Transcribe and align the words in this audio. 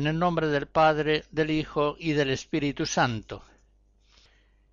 En 0.00 0.06
el 0.06 0.18
nombre 0.18 0.46
del 0.46 0.66
Padre, 0.66 1.26
del 1.30 1.50
Hijo 1.50 1.94
y 1.98 2.12
del 2.12 2.30
Espíritu 2.30 2.86
Santo. 2.86 3.44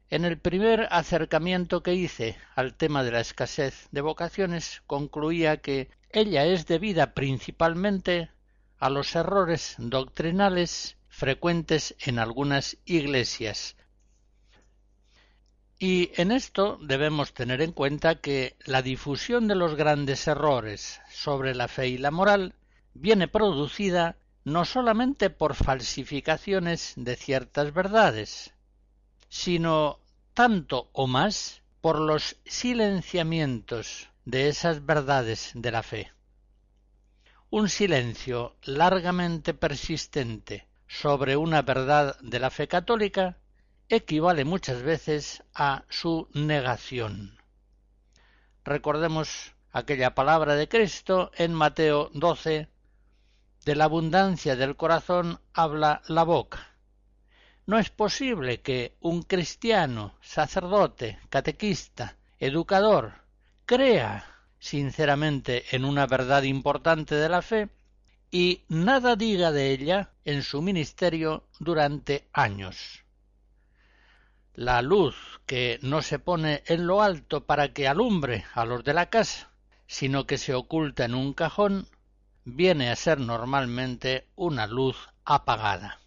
En 0.09 0.23
el 0.23 0.39
primer 0.39 0.87
acercamiento 0.89 1.83
que 1.83 1.95
hice 1.95 2.37
al 2.55 2.75
tema 2.75 3.03
de 3.03 3.11
la 3.11 3.19
escasez 3.19 3.89
de 3.91 3.99
vocaciones, 3.99 4.83
concluía 4.87 5.57
que 5.57 5.89
ella 6.11 6.45
es 6.45 6.65
debida 6.65 7.13
principalmente 7.13 8.31
a 8.77 8.89
los 8.89 9.17
errores 9.17 9.75
doctrinales 9.79 10.95
frecuentes 11.09 11.93
en 11.99 12.19
algunas 12.19 12.77
iglesias. 12.85 13.75
Y 15.77 16.11
en 16.15 16.31
esto 16.31 16.79
debemos 16.81 17.33
tener 17.33 17.61
en 17.61 17.73
cuenta 17.73 18.21
que 18.21 18.55
la 18.63 18.81
difusión 18.81 19.49
de 19.49 19.55
los 19.55 19.75
grandes 19.75 20.25
errores 20.25 21.01
sobre 21.11 21.53
la 21.53 21.67
fe 21.67 21.89
y 21.89 21.97
la 21.97 22.11
moral 22.11 22.55
viene 22.93 23.27
producida 23.27 24.15
no 24.47 24.63
solamente 24.63 25.29
por 25.29 25.55
falsificaciones 25.55 26.93
de 26.95 27.17
ciertas 27.17 27.73
verdades, 27.73 28.53
sino 29.27 29.99
tanto 30.33 30.89
o 30.93 31.05
más 31.05 31.63
por 31.81 31.99
los 31.99 32.37
silenciamientos 32.45 34.09
de 34.23 34.47
esas 34.47 34.85
verdades 34.85 35.51
de 35.53 35.71
la 35.71 35.83
fe. 35.83 36.13
Un 37.49 37.67
silencio 37.67 38.55
largamente 38.63 39.53
persistente 39.53 40.65
sobre 40.87 41.35
una 41.35 41.61
verdad 41.61 42.17
de 42.21 42.39
la 42.39 42.49
fe 42.49 42.69
católica 42.69 43.35
equivale 43.89 44.45
muchas 44.45 44.81
veces 44.81 45.43
a 45.53 45.83
su 45.89 46.29
negación. 46.31 47.37
Recordemos 48.63 49.51
aquella 49.73 50.15
palabra 50.15 50.55
de 50.55 50.69
Cristo 50.69 51.31
en 51.35 51.53
Mateo 51.53 52.09
12, 52.13 52.69
de 53.67 53.75
la 53.75 53.83
abundancia 53.83 54.55
del 54.55 54.77
corazón 54.77 55.41
habla 55.53 56.01
la 56.07 56.23
boca. 56.23 56.69
No 57.65 57.77
es 57.77 57.89
posible 57.89 58.61
que 58.61 58.95
un 59.01 59.23
cristiano, 59.23 60.15
sacerdote, 60.21 61.19
catequista, 61.27 62.15
educador, 62.39 63.11
crea 63.65 64.23
sinceramente 64.57 65.65
en 65.75 65.83
una 65.83 66.07
verdad 66.07 66.43
importante 66.43 67.15
de 67.15 67.27
la 67.27 67.41
fe 67.41 67.67
y 68.31 68.63
nada 68.69 69.17
diga 69.17 69.51
de 69.51 69.71
ella 69.71 70.11
en 70.23 70.43
su 70.43 70.61
ministerio 70.61 71.43
durante 71.59 72.29
años. 72.31 73.03
La 74.53 74.81
luz 74.81 75.41
que 75.45 75.77
no 75.81 76.01
se 76.01 76.19
pone 76.19 76.63
en 76.67 76.87
lo 76.87 77.01
alto 77.01 77.45
para 77.45 77.73
que 77.73 77.89
alumbre 77.89 78.45
a 78.53 78.63
los 78.63 78.85
de 78.85 78.93
la 78.93 79.09
casa, 79.09 79.51
sino 79.87 80.25
que 80.25 80.37
se 80.37 80.53
oculta 80.53 81.03
en 81.03 81.15
un 81.15 81.33
cajón, 81.33 81.85
viene 82.49 82.89
a 82.89 82.95
ser 82.95 83.19
normalmente 83.19 84.29
una 84.37 84.67
luz 84.67 84.95
apagada. 85.25 85.99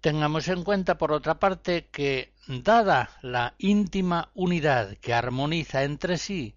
Tengamos 0.00 0.48
en 0.48 0.64
cuenta, 0.64 0.98
por 0.98 1.12
otra 1.12 1.38
parte, 1.38 1.88
que, 1.92 2.34
dada 2.48 3.10
la 3.22 3.54
íntima 3.58 4.30
unidad 4.34 4.96
que 4.98 5.14
armoniza 5.14 5.84
entre 5.84 6.18
sí 6.18 6.56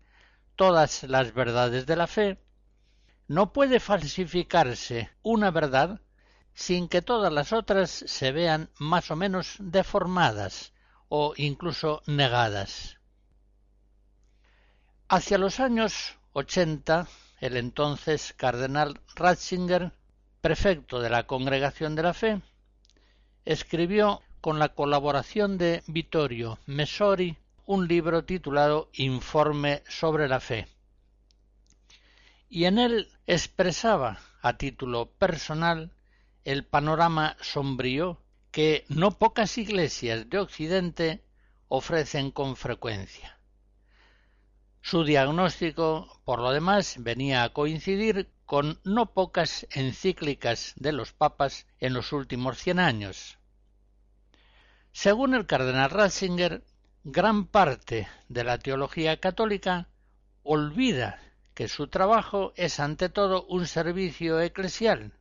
todas 0.55 1.03
las 1.03 1.33
verdades 1.35 1.85
de 1.85 1.95
la 1.95 2.07
fe, 2.07 2.39
no 3.27 3.53
puede 3.53 3.79
falsificarse 3.79 5.11
una 5.21 5.51
verdad 5.51 6.01
sin 6.55 6.89
que 6.89 7.03
todas 7.03 7.31
las 7.31 7.53
otras 7.53 7.91
se 7.91 8.31
vean 8.31 8.71
más 8.79 9.11
o 9.11 9.15
menos 9.15 9.57
deformadas 9.59 10.73
o 11.07 11.35
incluso 11.37 12.01
negadas. 12.07 12.97
Hacia 15.07 15.37
los 15.37 15.59
años 15.59 16.17
ochenta 16.33 17.07
el 17.39 17.57
entonces 17.57 18.33
cardenal 18.33 18.99
Ratzinger, 19.15 19.91
prefecto 20.41 20.99
de 20.99 21.09
la 21.09 21.27
Congregación 21.27 21.95
de 21.95 22.03
la 22.03 22.13
Fe, 22.13 22.41
escribió 23.45 24.21
con 24.41 24.59
la 24.59 24.69
colaboración 24.69 25.57
de 25.57 25.83
Vittorio 25.87 26.59
Messori 26.65 27.37
un 27.65 27.87
libro 27.87 28.23
titulado 28.23 28.89
Informe 28.93 29.83
sobre 29.87 30.27
la 30.27 30.39
Fe. 30.39 30.67
Y 32.49 32.65
en 32.65 32.79
él 32.79 33.09
expresaba 33.25 34.19
a 34.41 34.57
título 34.57 35.11
personal 35.11 35.91
el 36.45 36.63
panorama 36.63 37.35
sombrío 37.41 38.21
que 38.51 38.85
no 38.87 39.11
pocas 39.11 39.57
iglesias 39.57 40.29
de 40.29 40.39
Occidente 40.39 41.21
ofrecen 41.67 42.31
con 42.31 42.55
frecuencia. 42.55 43.36
Su 44.89 45.03
diagnóstico, 45.03 46.21
por 46.23 46.39
lo 46.39 46.53
demás, 46.53 46.95
venía 46.99 47.43
a 47.43 47.49
coincidir 47.49 48.29
con 48.45 48.79
no 48.85 49.11
pocas 49.11 49.67
encíclicas 49.71 50.71
de 50.77 50.93
los 50.93 51.11
papas 51.11 51.67
en 51.81 51.93
los 51.93 52.13
últimos 52.13 52.57
cien 52.57 52.79
años. 52.79 53.37
Según 54.93 55.35
el 55.35 55.45
cardenal 55.45 55.89
Ratzinger, 55.89 56.63
gran 57.03 57.47
parte 57.47 58.07
de 58.29 58.45
la 58.45 58.59
teología 58.59 59.19
católica 59.19 59.89
olvida 60.43 61.19
que 61.53 61.67
su 61.67 61.89
trabajo 61.89 62.53
es 62.55 62.79
ante 62.79 63.09
todo 63.09 63.45
un 63.47 63.67
servicio 63.67 64.39
eclesial, 64.39 65.11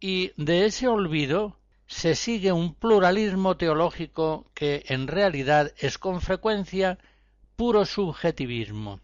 y 0.00 0.32
de 0.36 0.66
ese 0.66 0.88
olvido 0.88 1.60
se 1.86 2.16
sigue 2.16 2.50
un 2.50 2.74
pluralismo 2.74 3.56
teológico 3.56 4.50
que 4.52 4.84
en 4.88 5.06
realidad 5.06 5.72
es 5.78 5.96
con 5.96 6.20
frecuencia 6.20 6.98
puro 7.56 7.86
subjetivismo, 7.86 9.00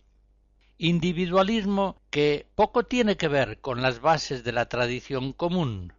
individualismo 0.77 2.01
que 2.11 2.49
poco 2.57 2.83
tiene 2.83 3.17
que 3.17 3.29
ver 3.29 3.61
con 3.61 3.81
las 3.81 4.01
bases 4.01 4.43
de 4.43 4.51
la 4.51 4.69
tradición 4.69 5.33
común, 5.33 5.93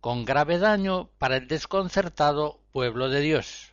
con 0.00 0.24
grave 0.24 0.58
daño 0.58 1.08
para 1.18 1.36
el 1.36 1.46
desconcertado 1.46 2.58
pueblo 2.72 3.08
de 3.10 3.20
Dios. 3.20 3.72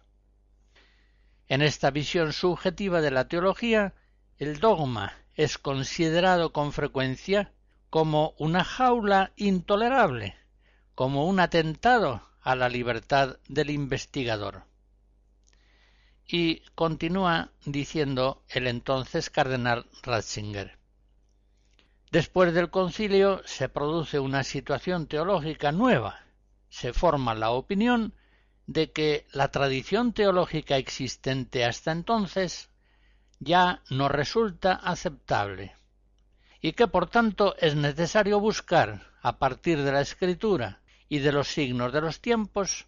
En 1.48 1.64
esta 1.64 1.90
visión 1.90 2.32
subjetiva 2.32 3.02
de 3.02 3.10
la 3.10 3.28
teología, 3.28 3.96
el 4.38 4.60
dogma 4.60 5.14
es 5.36 5.58
considerado 5.58 6.54
con 6.54 6.74
frecuencia 6.74 7.52
como 7.90 8.36
una 8.38 8.64
jaula 8.64 9.32
intolerable, 9.36 10.36
como 10.94 11.26
un 11.26 11.40
atentado 11.40 12.22
a 12.42 12.56
la 12.56 12.70
libertad 12.70 13.38
del 13.48 13.72
investigador. 13.72 14.71
Y 16.28 16.62
continúa 16.76 17.52
diciendo 17.66 18.44
el 18.50 18.68
entonces 18.68 19.30
cardenal 19.30 19.86
Ratzinger. 20.04 20.78
Después 22.12 22.54
del 22.54 22.70
concilio 22.70 23.42
se 23.46 23.70
produce 23.70 24.20
una 24.20 24.44
situación 24.44 25.08
teológica 25.08 25.72
nueva. 25.72 26.26
Se 26.70 26.94
forma 26.94 27.36
la 27.36 27.52
opinión 27.52 28.14
de 28.68 28.92
que 28.92 29.26
la 29.32 29.50
tradición 29.50 30.14
teológica 30.14 30.78
existente 30.78 31.66
hasta 31.66 31.92
entonces 31.92 32.70
ya 33.40 33.82
no 33.90 34.08
resulta 34.08 34.74
aceptable 34.74 35.76
y 36.62 36.74
que 36.74 36.88
por 36.88 37.10
tanto 37.10 37.56
es 37.58 37.76
necesario 37.76 38.40
buscar, 38.40 39.08
a 39.24 39.40
partir 39.40 39.82
de 39.82 39.92
la 39.92 40.02
escritura 40.02 40.82
y 41.10 41.20
de 41.20 41.32
los 41.32 41.48
signos 41.48 41.92
de 41.92 42.02
los 42.02 42.22
tiempos, 42.22 42.86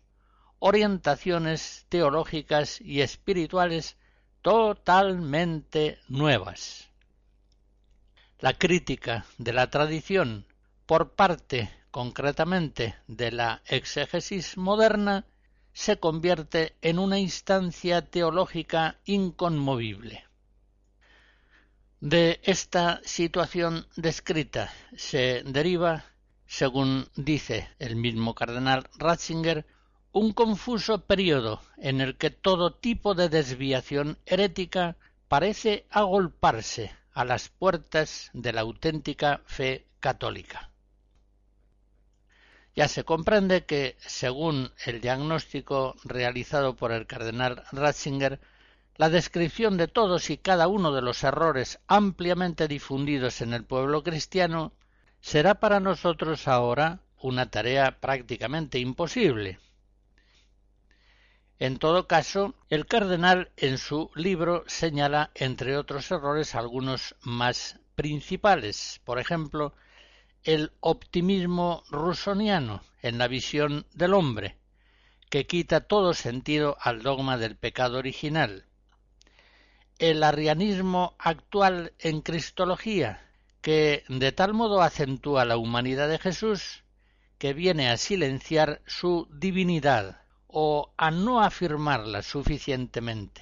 orientaciones 0.66 1.86
teológicas 1.90 2.80
y 2.80 3.02
espirituales 3.02 3.98
totalmente 4.42 6.00
nuevas. 6.08 6.90
La 8.40 8.54
crítica 8.54 9.26
de 9.38 9.52
la 9.52 9.70
tradición 9.70 10.46
por 10.86 11.16
parte 11.16 11.70
concretamente 11.92 12.96
de 13.08 13.34
la 13.34 13.62
exégesis 13.66 14.56
moderna 14.56 15.26
se 15.74 16.00
convierte 16.00 16.78
en 16.82 16.98
una 16.98 17.20
instancia 17.20 18.02
teológica 18.02 19.00
inconmovible. 19.04 20.24
De 22.00 22.40
esta 22.42 23.02
situación 23.04 23.86
descrita 23.98 24.72
se 24.96 25.44
deriva, 25.46 26.06
según 26.48 27.10
dice 27.18 27.68
el 27.80 27.98
mismo 27.98 28.34
cardenal 28.34 28.90
Ratzinger, 28.98 29.66
un 30.14 30.32
confuso 30.32 31.06
periodo 31.06 31.60
en 31.78 32.00
el 32.00 32.18
que 32.18 32.30
todo 32.30 32.76
tipo 32.76 33.16
de 33.16 33.30
desviación 33.30 34.20
herética 34.28 34.96
parece 35.28 35.88
agolparse 35.90 36.96
a 37.14 37.26
las 37.26 37.50
puertas 37.50 38.30
de 38.34 38.54
la 38.54 38.62
auténtica 38.62 39.42
fe 39.46 39.88
católica. 40.00 40.70
Ya 42.76 42.88
se 42.88 43.04
comprende 43.04 43.66
que, 43.66 43.98
según 44.00 44.72
el 44.86 45.02
diagnóstico 45.02 45.96
realizado 46.04 46.76
por 46.76 46.92
el 46.92 47.08
cardenal 47.08 47.64
Ratzinger, 47.72 48.40
la 48.98 49.10
descripción 49.10 49.78
de 49.78 49.88
todos 49.88 50.30
y 50.30 50.38
cada 50.38 50.68
uno 50.68 50.92
de 50.94 51.02
los 51.02 51.24
errores 51.24 51.80
ampliamente 51.88 52.68
difundidos 52.68 53.42
en 53.42 53.54
el 53.54 53.64
pueblo 53.64 54.04
cristiano 54.04 54.74
será 55.22 55.56
para 55.56 55.80
nosotros 55.80 56.48
ahora 56.48 57.00
una 57.20 57.50
tarea 57.50 58.00
prácticamente 58.00 58.78
imposible. 58.78 59.58
En 61.60 61.78
todo 61.78 62.08
caso, 62.08 62.56
el 62.70 62.86
cardenal 62.88 63.52
en 63.58 63.78
su 63.78 64.10
libro 64.16 64.64
señala, 64.68 65.32
entre 65.36 65.78
otros 65.78 66.10
errores, 66.12 66.56
algunos 66.56 67.16
más 67.22 67.80
principales, 67.96 69.00
por 69.06 69.20
ejemplo, 69.20 69.74
el 70.44 70.72
optimismo 70.80 71.84
rusoniano 71.90 72.84
en 73.02 73.18
la 73.18 73.28
visión 73.28 73.86
del 73.94 74.14
hombre, 74.14 74.58
que 75.30 75.46
quita 75.46 75.82
todo 75.82 76.14
sentido 76.14 76.76
al 76.82 77.02
dogma 77.04 77.38
del 77.38 77.56
pecado 77.56 77.98
original, 78.00 78.66
el 80.00 80.24
arrianismo 80.24 81.16
actual 81.20 81.94
en 82.00 82.22
Cristología, 82.22 83.30
que 83.62 84.04
de 84.10 84.32
tal 84.32 84.54
modo 84.54 84.82
acentúa 84.82 85.46
la 85.46 85.58
humanidad 85.58 86.10
de 86.10 86.20
Jesús 86.20 86.84
que 87.38 87.54
viene 87.54 87.90
a 87.90 87.98
silenciar 87.98 88.82
su 88.86 89.28
divinidad 89.32 90.23
o 90.56 90.94
a 90.98 91.10
no 91.10 91.42
afirmarla 91.42 92.22
suficientemente. 92.22 93.42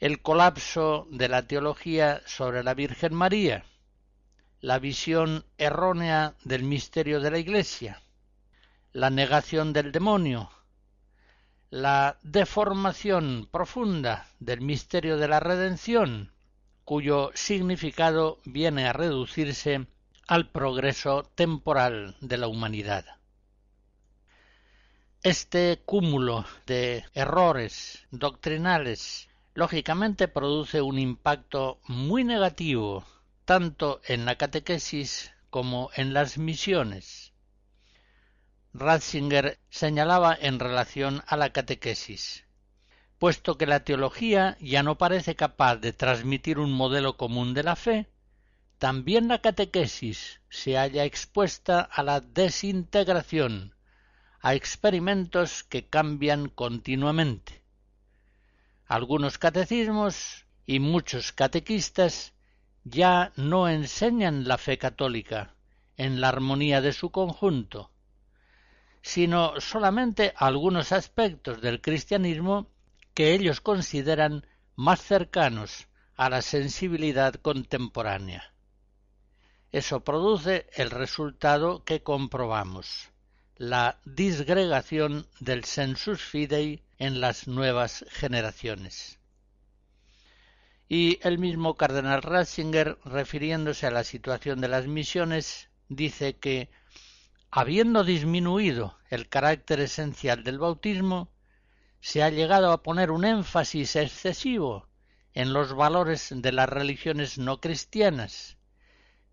El 0.00 0.20
colapso 0.20 1.06
de 1.12 1.28
la 1.28 1.46
teología 1.46 2.22
sobre 2.26 2.64
la 2.64 2.74
Virgen 2.74 3.14
María, 3.14 3.64
la 4.60 4.80
visión 4.80 5.44
errónea 5.58 6.34
del 6.42 6.64
misterio 6.64 7.20
de 7.20 7.30
la 7.30 7.38
Iglesia, 7.38 8.02
la 8.92 9.10
negación 9.10 9.72
del 9.72 9.92
demonio, 9.92 10.50
la 11.70 12.18
deformación 12.22 13.48
profunda 13.48 14.26
del 14.40 14.62
misterio 14.62 15.18
de 15.18 15.28
la 15.28 15.38
redención, 15.38 16.32
cuyo 16.84 17.30
significado 17.34 18.40
viene 18.44 18.88
a 18.88 18.92
reducirse 18.92 19.86
al 20.26 20.50
progreso 20.50 21.30
temporal 21.36 22.16
de 22.20 22.38
la 22.38 22.48
humanidad. 22.48 23.19
Este 25.22 25.82
cúmulo 25.84 26.44
de 26.66 27.04
errores 27.14 28.06
doctrinales 28.10 29.28
lógicamente 29.54 30.28
produce 30.28 30.80
un 30.80 30.98
impacto 30.98 31.80
muy 31.86 32.24
negativo 32.24 33.04
tanto 33.44 34.00
en 34.06 34.24
la 34.24 34.36
catequesis 34.36 35.32
como 35.50 35.90
en 35.94 36.14
las 36.14 36.38
misiones 36.38 37.30
Ratzinger 38.72 39.58
señalaba 39.68 40.36
en 40.40 40.60
relación 40.60 41.24
a 41.26 41.36
la 41.36 41.50
catequesis. 41.50 42.44
Puesto 43.18 43.58
que 43.58 43.66
la 43.66 43.80
teología 43.80 44.56
ya 44.60 44.84
no 44.84 44.96
parece 44.96 45.34
capaz 45.34 45.76
de 45.76 45.92
transmitir 45.92 46.60
un 46.60 46.72
modelo 46.72 47.16
común 47.16 47.52
de 47.52 47.64
la 47.64 47.74
fe, 47.74 48.08
también 48.78 49.26
la 49.26 49.40
catequesis 49.40 50.40
se 50.48 50.76
halla 50.76 51.04
expuesta 51.04 51.80
a 51.80 52.04
la 52.04 52.20
desintegración, 52.20 53.74
a 54.40 54.54
experimentos 54.54 55.64
que 55.64 55.86
cambian 55.86 56.48
continuamente. 56.48 57.62
Algunos 58.86 59.38
catecismos 59.38 60.46
y 60.66 60.80
muchos 60.80 61.32
catequistas 61.32 62.32
ya 62.84 63.32
no 63.36 63.68
enseñan 63.68 64.48
la 64.48 64.56
fe 64.56 64.78
católica 64.78 65.54
en 65.96 66.20
la 66.20 66.28
armonía 66.28 66.80
de 66.80 66.92
su 66.92 67.10
conjunto, 67.10 67.90
sino 69.02 69.60
solamente 69.60 70.32
algunos 70.36 70.92
aspectos 70.92 71.60
del 71.60 71.80
cristianismo 71.80 72.70
que 73.14 73.34
ellos 73.34 73.60
consideran 73.60 74.46
más 74.76 75.02
cercanos 75.02 75.88
a 76.16 76.30
la 76.30 76.40
sensibilidad 76.42 77.34
contemporánea. 77.34 78.54
Eso 79.72 80.02
produce 80.02 80.66
el 80.74 80.90
resultado 80.90 81.84
que 81.84 82.02
comprobamos, 82.02 83.10
la 83.60 84.00
disgregación 84.06 85.26
del 85.38 85.64
sensus 85.64 86.22
fidei 86.22 86.82
en 86.96 87.20
las 87.20 87.46
nuevas 87.46 88.06
generaciones. 88.08 89.18
Y 90.88 91.18
el 91.20 91.38
mismo 91.38 91.76
cardenal 91.76 92.22
Ratzinger, 92.22 92.96
refiriéndose 93.04 93.86
a 93.86 93.90
la 93.90 94.02
situación 94.02 94.62
de 94.62 94.68
las 94.68 94.86
misiones, 94.86 95.68
dice 95.90 96.38
que 96.38 96.70
Habiendo 97.50 98.02
disminuido 98.02 98.96
el 99.10 99.28
carácter 99.28 99.80
esencial 99.80 100.42
del 100.42 100.58
bautismo, 100.58 101.30
se 102.00 102.22
ha 102.22 102.30
llegado 102.30 102.72
a 102.72 102.82
poner 102.82 103.10
un 103.10 103.26
énfasis 103.26 103.94
excesivo 103.94 104.88
en 105.34 105.52
los 105.52 105.74
valores 105.74 106.32
de 106.34 106.52
las 106.52 106.68
religiones 106.70 107.36
no 107.36 107.60
cristianas, 107.60 108.56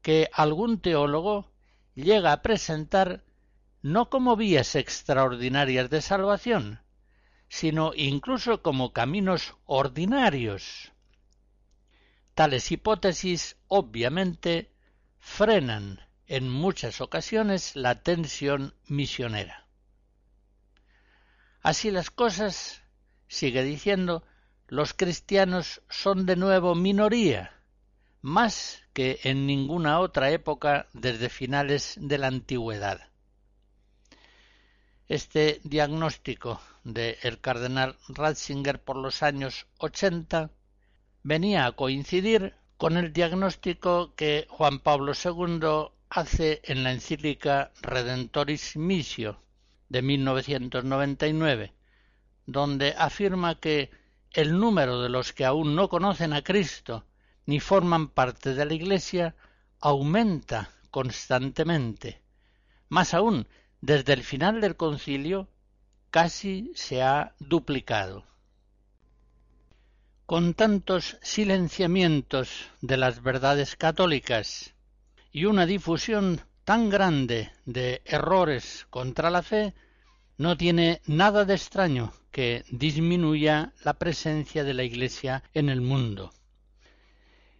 que 0.01 0.29
algún 0.33 0.81
teólogo 0.81 1.49
llega 1.95 2.33
a 2.33 2.41
presentar 2.41 3.23
no 3.81 4.09
como 4.09 4.35
vías 4.35 4.75
extraordinarias 4.75 5.89
de 5.89 6.01
salvación, 6.01 6.81
sino 7.49 7.91
incluso 7.95 8.61
como 8.61 8.93
caminos 8.93 9.55
ordinarios. 9.65 10.91
Tales 12.33 12.71
hipótesis 12.71 13.57
obviamente 13.67 14.71
frenan 15.19 16.01
en 16.27 16.49
muchas 16.49 17.01
ocasiones 17.01 17.75
la 17.75 18.03
tensión 18.03 18.73
misionera. 18.85 19.67
Así 21.61 21.91
las 21.91 22.11
cosas, 22.11 22.83
sigue 23.27 23.63
diciendo, 23.63 24.23
los 24.67 24.93
cristianos 24.93 25.81
son 25.89 26.25
de 26.25 26.35
nuevo 26.35 26.75
minoría, 26.75 27.61
más 28.21 28.83
que 28.93 29.19
en 29.23 29.47
ninguna 29.47 29.99
otra 29.99 30.31
época 30.31 30.87
desde 30.93 31.29
finales 31.29 31.95
de 31.99 32.17
la 32.17 32.27
antigüedad. 32.27 33.09
Este 35.09 35.61
diagnóstico 35.63 36.59
de 36.83 37.17
el 37.21 37.39
cardenal 37.39 37.95
Ratzinger 38.09 38.83
por 38.83 38.97
los 38.97 39.23
años 39.23 39.65
ochenta 39.77 40.51
venía 41.23 41.65
a 41.65 41.71
coincidir 41.71 42.55
con 42.75 42.97
el 42.97 43.13
diagnóstico 43.13 44.13
que 44.15 44.47
Juan 44.49 44.79
Pablo 44.79 45.13
II 45.13 45.93
hace 46.09 46.61
en 46.65 46.83
la 46.83 46.91
encíclica 46.91 47.71
Redentoris 47.81 48.75
Missio 48.75 49.39
de 49.87 50.01
1999, 50.01 51.73
donde 52.45 52.93
afirma 52.97 53.61
que 53.61 53.89
el 54.31 54.59
número 54.59 55.01
de 55.01 55.07
los 55.07 55.31
que 55.31 55.45
aún 55.45 55.73
no 55.73 55.87
conocen 55.87 56.33
a 56.33 56.43
Cristo 56.43 57.05
ni 57.45 57.61
forman 57.61 58.09
parte 58.09 58.53
de 58.53 58.65
la 58.65 58.73
Iglesia 58.73 59.35
aumenta 59.79 60.69
constantemente. 60.91 62.21
Más 62.89 63.13
aún, 63.13 63.47
desde 63.81 64.13
el 64.13 64.23
final 64.23 64.61
del 64.61 64.75
concilio 64.75 65.47
casi 66.09 66.71
se 66.75 67.01
ha 67.03 67.35
duplicado. 67.39 68.25
Con 70.25 70.53
tantos 70.53 71.17
silenciamientos 71.21 72.69
de 72.81 72.97
las 72.97 73.23
verdades 73.23 73.75
católicas 73.75 74.73
y 75.31 75.45
una 75.45 75.65
difusión 75.65 76.41
tan 76.65 76.89
grande 76.89 77.51
de 77.65 78.01
errores 78.03 78.87
contra 78.89 79.29
la 79.29 79.41
fe, 79.41 79.73
no 80.37 80.57
tiene 80.57 81.01
nada 81.05 81.45
de 81.45 81.53
extraño 81.53 82.13
que 82.31 82.65
disminuya 82.69 83.73
la 83.83 83.93
presencia 83.93 84.63
de 84.63 84.73
la 84.73 84.83
Iglesia 84.83 85.43
en 85.53 85.69
el 85.69 85.81
mundo. 85.81 86.31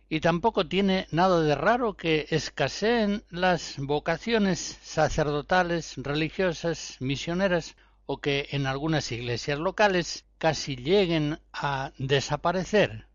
Y 0.09 0.21
tampoco 0.21 0.67
tiene 0.67 1.07
nada 1.11 1.41
de 1.41 1.55
raro 1.55 1.95
que 1.97 2.27
escaseen 2.29 3.23
las 3.29 3.75
vocaciones 3.77 4.79
sacerdotales, 4.81 5.95
religiosas, 5.97 6.95
misioneras, 6.99 7.75
o 8.05 8.19
que 8.21 8.47
en 8.51 8.65
algunas 8.65 9.11
iglesias 9.11 9.59
locales 9.59 10.25
casi 10.37 10.77
lleguen 10.77 11.39
a 11.51 11.91
desaparecer. 11.97 13.07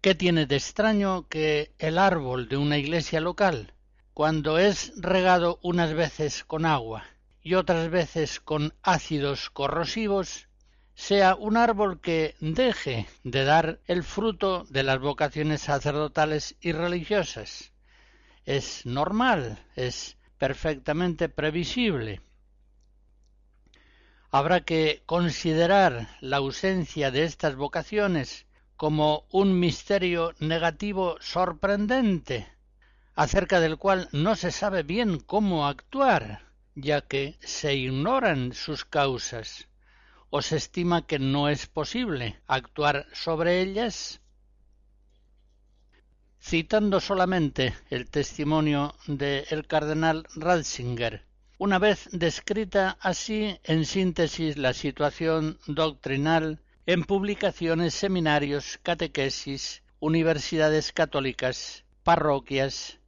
¿Qué 0.00 0.16
tiene 0.16 0.46
de 0.46 0.56
extraño 0.56 1.28
que 1.28 1.72
el 1.78 1.98
árbol 1.98 2.48
de 2.48 2.56
una 2.56 2.78
iglesia 2.78 3.20
local, 3.20 3.74
cuando 4.14 4.58
es 4.58 4.92
regado 4.96 5.60
unas 5.62 5.94
veces 5.94 6.42
con 6.42 6.66
agua 6.66 7.04
y 7.40 7.54
otras 7.54 7.88
veces 7.90 8.40
con 8.40 8.74
ácidos 8.82 9.50
corrosivos, 9.50 10.48
sea 10.94 11.34
un 11.34 11.56
árbol 11.56 12.00
que 12.00 12.36
deje 12.40 13.06
de 13.24 13.44
dar 13.44 13.80
el 13.86 14.02
fruto 14.02 14.64
de 14.68 14.82
las 14.82 14.98
vocaciones 14.98 15.62
sacerdotales 15.62 16.56
y 16.60 16.72
religiosas. 16.72 17.72
Es 18.44 18.84
normal, 18.84 19.64
es 19.74 20.16
perfectamente 20.38 21.28
previsible. 21.28 22.20
Habrá 24.30 24.60
que 24.60 25.02
considerar 25.06 26.08
la 26.20 26.38
ausencia 26.38 27.10
de 27.10 27.24
estas 27.24 27.54
vocaciones 27.56 28.46
como 28.76 29.26
un 29.30 29.58
misterio 29.60 30.34
negativo 30.40 31.16
sorprendente, 31.20 32.48
acerca 33.14 33.60
del 33.60 33.76
cual 33.76 34.08
no 34.12 34.36
se 34.36 34.50
sabe 34.50 34.82
bien 34.82 35.20
cómo 35.20 35.66
actuar 35.66 36.50
ya 36.74 37.02
que 37.02 37.36
se 37.40 37.74
ignoran 37.74 38.54
sus 38.54 38.86
causas 38.86 39.68
o 40.34 40.40
se 40.40 40.56
estima 40.56 41.06
que 41.06 41.18
no 41.18 41.50
es 41.50 41.66
posible 41.66 42.40
actuar 42.46 43.06
sobre 43.12 43.60
ellas? 43.60 44.22
Citando 46.40 47.00
solamente 47.00 47.74
el 47.90 48.08
testimonio 48.08 48.94
del 49.06 49.66
cardenal 49.66 50.26
Ratzinger, 50.34 51.26
una 51.58 51.78
vez 51.78 52.08
descrita 52.12 52.96
así 53.00 53.60
en 53.64 53.84
síntesis 53.84 54.56
la 54.56 54.72
situación 54.72 55.58
doctrinal 55.66 56.62
en 56.86 57.04
publicaciones, 57.04 57.92
seminarios, 57.92 58.80
catequesis, 58.82 59.82
universidades 60.00 60.92
católicas, 60.92 61.84
parroquias, 62.04 62.98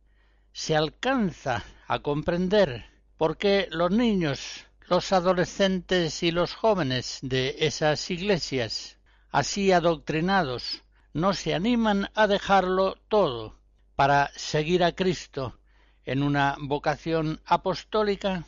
se 0.52 0.76
alcanza 0.76 1.64
a 1.88 2.00
comprender 2.00 2.84
porque 3.16 3.66
los 3.70 3.90
niños, 3.90 4.66
los 4.86 5.12
adolescentes 5.12 6.22
y 6.22 6.30
los 6.30 6.54
jóvenes 6.54 7.18
de 7.22 7.56
esas 7.60 8.10
iglesias, 8.10 8.98
así 9.30 9.72
adoctrinados, 9.72 10.82
no 11.12 11.32
se 11.32 11.54
animan 11.54 12.10
a 12.14 12.26
dejarlo 12.26 12.96
todo 13.08 13.56
para 13.96 14.30
seguir 14.36 14.84
a 14.84 14.92
Cristo 14.92 15.58
en 16.04 16.22
una 16.22 16.56
vocación 16.60 17.40
apostólica? 17.46 18.44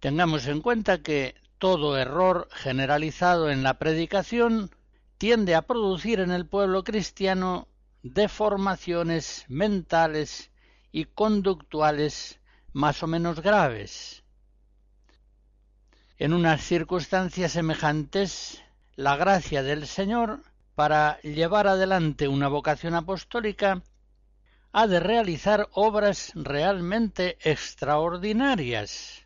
Tengamos 0.00 0.46
en 0.46 0.60
cuenta 0.60 1.02
que 1.02 1.34
todo 1.58 1.98
error 1.98 2.48
generalizado 2.52 3.50
en 3.50 3.62
la 3.62 3.78
predicación 3.78 4.70
tiende 5.18 5.54
a 5.54 5.62
producir 5.62 6.20
en 6.20 6.30
el 6.30 6.46
pueblo 6.46 6.84
cristiano 6.84 7.68
deformaciones 8.02 9.44
mentales 9.48 10.50
y 10.92 11.06
conductuales 11.06 12.38
más 12.74 13.02
o 13.02 13.06
menos 13.06 13.40
graves. 13.40 14.24
En 16.18 16.34
unas 16.34 16.60
circunstancias 16.60 17.52
semejantes, 17.52 18.62
la 18.96 19.16
gracia 19.16 19.62
del 19.62 19.86
Señor 19.86 20.42
para 20.74 21.20
llevar 21.22 21.68
adelante 21.68 22.28
una 22.28 22.48
vocación 22.48 22.94
apostólica 22.94 23.82
ha 24.72 24.86
de 24.88 24.98
realizar 24.98 25.68
obras 25.72 26.32
realmente 26.34 27.38
extraordinarias. 27.40 29.24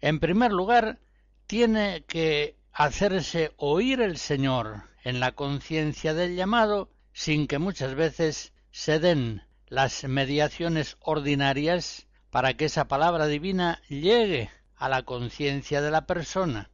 En 0.00 0.20
primer 0.20 0.52
lugar, 0.52 1.00
tiene 1.48 2.04
que 2.06 2.56
hacerse 2.72 3.52
oír 3.56 4.00
el 4.00 4.16
Señor 4.16 4.84
en 5.02 5.18
la 5.18 5.32
conciencia 5.32 6.14
del 6.14 6.36
llamado 6.36 6.88
sin 7.12 7.48
que 7.48 7.58
muchas 7.58 7.96
veces 7.96 8.52
se 8.70 9.00
den 9.00 9.42
las 9.66 10.04
mediaciones 10.04 10.96
ordinarias 11.00 12.06
para 12.34 12.54
que 12.54 12.64
esa 12.64 12.88
palabra 12.88 13.28
divina 13.28 13.80
llegue 13.88 14.50
a 14.74 14.88
la 14.88 15.04
conciencia 15.04 15.80
de 15.80 15.92
la 15.92 16.04
persona. 16.04 16.68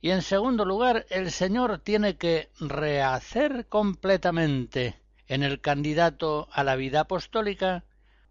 Y 0.00 0.10
en 0.10 0.22
segundo 0.22 0.64
lugar, 0.64 1.06
el 1.08 1.30
Señor 1.30 1.78
tiene 1.78 2.16
que 2.16 2.50
rehacer 2.58 3.68
completamente 3.68 4.98
en 5.28 5.44
el 5.44 5.60
candidato 5.60 6.48
a 6.50 6.64
la 6.64 6.74
vida 6.74 7.02
apostólica 7.02 7.84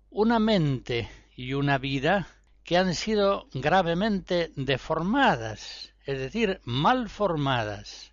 una 0.10 0.40
mente 0.40 1.10
y 1.38 1.54
una 1.54 1.78
vida 1.78 2.28
que 2.66 2.76
han 2.76 2.94
sido 2.94 3.48
gravemente 3.54 4.52
deformadas, 4.58 5.94
es 6.06 6.20
decir, 6.20 6.60
mal 6.66 7.08
formadas. 7.08 8.12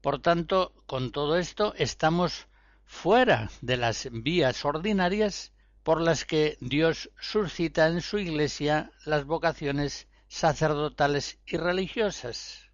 Por 0.00 0.22
tanto, 0.22 0.72
con 0.86 1.12
todo 1.12 1.36
esto 1.36 1.74
estamos 1.76 2.46
fuera 2.86 3.50
de 3.60 3.76
las 3.76 4.08
vías 4.10 4.64
ordinarias 4.64 5.52
por 5.86 6.00
las 6.00 6.24
que 6.24 6.58
Dios 6.58 7.10
suscita 7.20 7.86
en 7.86 8.00
su 8.00 8.18
Iglesia 8.18 8.90
las 9.04 9.24
vocaciones 9.24 10.08
sacerdotales 10.26 11.38
y 11.46 11.58
religiosas. 11.58 12.68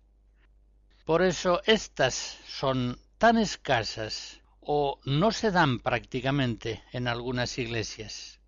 Por 1.05 1.21
eso 1.21 1.61
éstas 1.67 2.39
son 2.47 2.99
tan 3.19 3.37
escasas 3.37 4.41
o 4.63 4.99
no 5.05 5.31
se 5.31 5.51
dan 5.51 5.79
prácticamente 5.81 6.83
en 6.91 7.07
algunas 7.07 7.59
iglesias. 7.59 8.41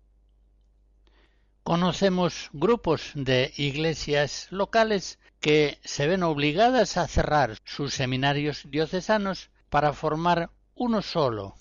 Conocemos 1.61 2.49
grupos 2.51 3.11
de 3.13 3.53
iglesias 3.57 4.47
locales 4.49 5.19
que 5.41 5.77
se 5.83 6.07
ven 6.07 6.23
obligadas 6.23 6.97
a 6.97 7.07
cerrar 7.07 7.59
sus 7.65 7.93
seminarios 7.93 8.63
diocesanos 8.71 9.51
para 9.69 9.93
formar 9.93 10.49
uno 10.73 11.03
solo, 11.03 11.55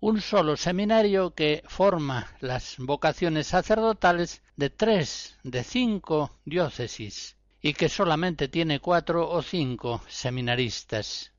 un 0.00 0.20
solo 0.20 0.56
seminario 0.56 1.34
que 1.34 1.62
forma 1.66 2.28
las 2.40 2.76
vocaciones 2.78 3.48
sacerdotales 3.48 4.42
de 4.56 4.70
tres 4.70 5.36
de 5.42 5.64
cinco 5.64 6.30
diócesis 6.44 7.36
y 7.60 7.74
que 7.74 7.88
solamente 7.88 8.46
tiene 8.46 8.78
cuatro 8.78 9.28
o 9.28 9.42
cinco 9.42 10.02
seminaristas. 10.08 11.32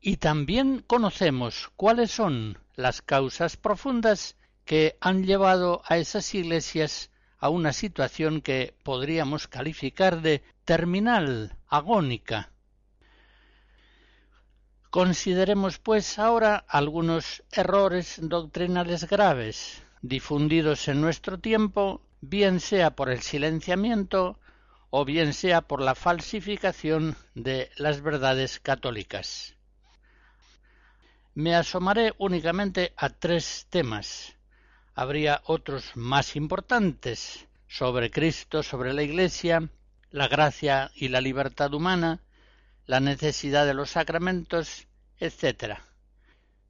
Y 0.00 0.18
también 0.18 0.84
conocemos 0.86 1.70
cuáles 1.76 2.10
son 2.10 2.58
las 2.74 3.00
causas 3.00 3.56
profundas 3.56 4.36
que 4.64 4.96
han 5.00 5.24
llevado 5.24 5.82
a 5.86 5.96
esas 5.96 6.34
iglesias 6.34 7.10
a 7.38 7.48
una 7.48 7.72
situación 7.72 8.42
que 8.42 8.74
podríamos 8.82 9.48
calificar 9.48 10.20
de 10.20 10.42
terminal, 10.64 11.56
agónica, 11.66 12.52
Consideremos, 14.92 15.78
pues, 15.78 16.18
ahora 16.18 16.66
algunos 16.68 17.42
errores 17.50 18.18
doctrinales 18.20 19.08
graves 19.08 19.82
difundidos 20.02 20.86
en 20.86 21.00
nuestro 21.00 21.38
tiempo, 21.38 22.02
bien 22.20 22.60
sea 22.60 22.90
por 22.90 23.08
el 23.08 23.22
silenciamiento 23.22 24.38
o 24.90 25.06
bien 25.06 25.32
sea 25.32 25.62
por 25.62 25.80
la 25.80 25.94
falsificación 25.94 27.16
de 27.34 27.70
las 27.76 28.02
verdades 28.02 28.60
católicas. 28.60 29.56
Me 31.34 31.54
asomaré 31.54 32.12
únicamente 32.18 32.92
a 32.98 33.08
tres 33.08 33.68
temas. 33.70 34.36
Habría 34.94 35.40
otros 35.46 35.92
más 35.94 36.36
importantes 36.36 37.48
sobre 37.66 38.10
Cristo, 38.10 38.62
sobre 38.62 38.92
la 38.92 39.02
Iglesia, 39.02 39.70
la 40.10 40.28
gracia 40.28 40.90
y 40.94 41.08
la 41.08 41.22
libertad 41.22 41.72
humana, 41.72 42.20
la 42.86 43.00
necesidad 43.00 43.66
de 43.66 43.74
los 43.74 43.90
sacramentos, 43.90 44.86
etc. 45.18 45.78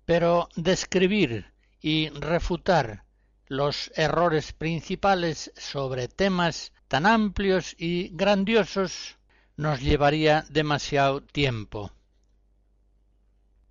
Pero 0.04 0.48
describir 0.56 1.52
y 1.80 2.10
refutar 2.10 3.04
los 3.46 3.90
errores 3.96 4.52
principales 4.52 5.52
sobre 5.56 6.08
temas 6.08 6.72
tan 6.88 7.06
amplios 7.06 7.74
y 7.78 8.08
grandiosos 8.14 9.16
nos 9.56 9.80
llevaría 9.80 10.44
demasiado 10.48 11.22
tiempo. 11.22 11.90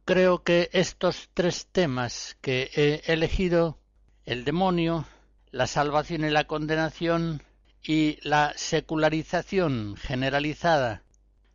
Creo 0.05 0.43
que 0.43 0.69
estos 0.74 1.29
tres 1.33 1.67
temas 1.71 2.38
que 2.41 2.69
he 2.75 3.12
elegido, 3.12 3.79
el 4.25 4.43
demonio, 4.43 5.05
la 5.51 5.67
salvación 5.67 6.25
y 6.25 6.29
la 6.29 6.45
condenación 6.45 7.43
y 7.83 8.17
la 8.21 8.53
secularización 8.55 9.95
generalizada 9.98 11.03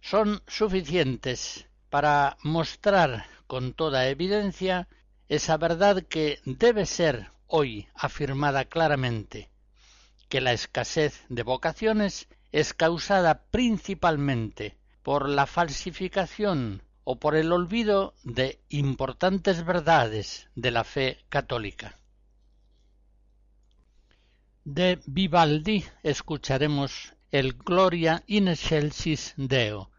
son 0.00 0.42
suficientes 0.46 1.66
para 1.90 2.36
mostrar 2.42 3.26
con 3.46 3.72
toda 3.72 4.08
evidencia 4.08 4.88
esa 5.28 5.56
verdad 5.56 6.02
que 6.02 6.40
debe 6.44 6.86
ser 6.86 7.30
hoy 7.46 7.88
afirmada 7.94 8.64
claramente 8.64 9.50
que 10.28 10.40
la 10.40 10.52
escasez 10.52 11.24
de 11.28 11.42
vocaciones 11.42 12.28
es 12.52 12.74
causada 12.74 13.42
principalmente 13.50 14.76
por 15.02 15.28
la 15.28 15.46
falsificación 15.46 16.82
o 17.04 17.16
por 17.20 17.36
el 17.36 17.52
olvido 17.52 18.14
de 18.24 18.60
importantes 18.68 19.64
verdades 19.64 20.48
de 20.56 20.70
la 20.72 20.82
fe 20.82 21.18
católica. 21.28 21.96
De 24.64 24.98
Vivaldi 25.06 25.84
escucharemos 26.02 27.14
el 27.32 27.54
Gloria 27.54 28.22
in 28.26 28.48
excelsis 28.48 29.34
Deo, 29.36 29.90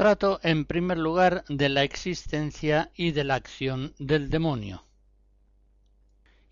Trato 0.00 0.40
en 0.42 0.64
primer 0.64 0.96
lugar 0.96 1.44
de 1.50 1.68
la 1.68 1.82
existencia 1.82 2.90
y 2.96 3.10
de 3.10 3.22
la 3.22 3.34
acción 3.34 3.92
del 3.98 4.30
demonio. 4.30 4.82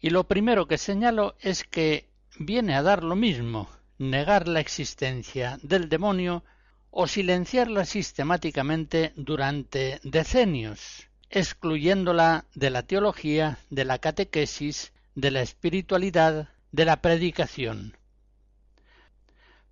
Y 0.02 0.10
lo 0.10 0.24
primero 0.24 0.68
que 0.68 0.76
señalo 0.76 1.34
es 1.40 1.64
que 1.64 2.04
viene 2.38 2.74
a 2.74 2.82
dar 2.82 3.02
lo 3.02 3.16
mismo 3.16 3.70
negar 3.96 4.48
la 4.48 4.60
existencia 4.60 5.58
del 5.62 5.88
demonio 5.88 6.44
o 6.90 7.06
silenciarla 7.06 7.86
sistemáticamente 7.86 9.14
durante 9.16 9.98
decenios, 10.02 11.08
excluyéndola 11.30 12.44
de 12.54 12.68
la 12.68 12.82
teología, 12.82 13.60
de 13.70 13.86
la 13.86 13.98
catequesis, 13.98 14.92
de 15.14 15.30
la 15.30 15.40
espiritualidad, 15.40 16.50
de 16.70 16.84
la 16.84 17.00
predicación. 17.00 17.96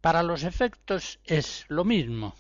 Para 0.00 0.22
los 0.22 0.44
efectos 0.44 1.20
es 1.26 1.66
lo 1.68 1.84
mismo. 1.84 2.34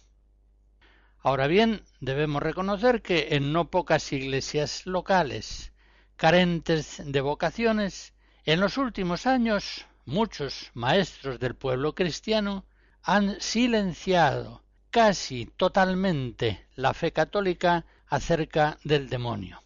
Ahora 1.26 1.48
bien, 1.48 1.82
debemos 1.98 2.40
reconocer 2.40 3.02
que 3.02 3.30
en 3.32 3.52
no 3.52 3.68
pocas 3.68 4.12
iglesias 4.12 4.86
locales, 4.86 5.72
carentes 6.14 7.02
de 7.04 7.20
vocaciones, 7.20 8.14
en 8.44 8.60
los 8.60 8.76
últimos 8.76 9.26
años 9.26 9.86
muchos 10.04 10.70
maestros 10.74 11.40
del 11.40 11.56
pueblo 11.56 11.96
cristiano 11.96 12.64
han 13.02 13.40
silenciado 13.40 14.62
casi 14.92 15.46
totalmente 15.46 16.64
la 16.76 16.94
fe 16.94 17.10
católica 17.12 17.84
acerca 18.06 18.78
del 18.84 19.08
demonio. 19.08 19.64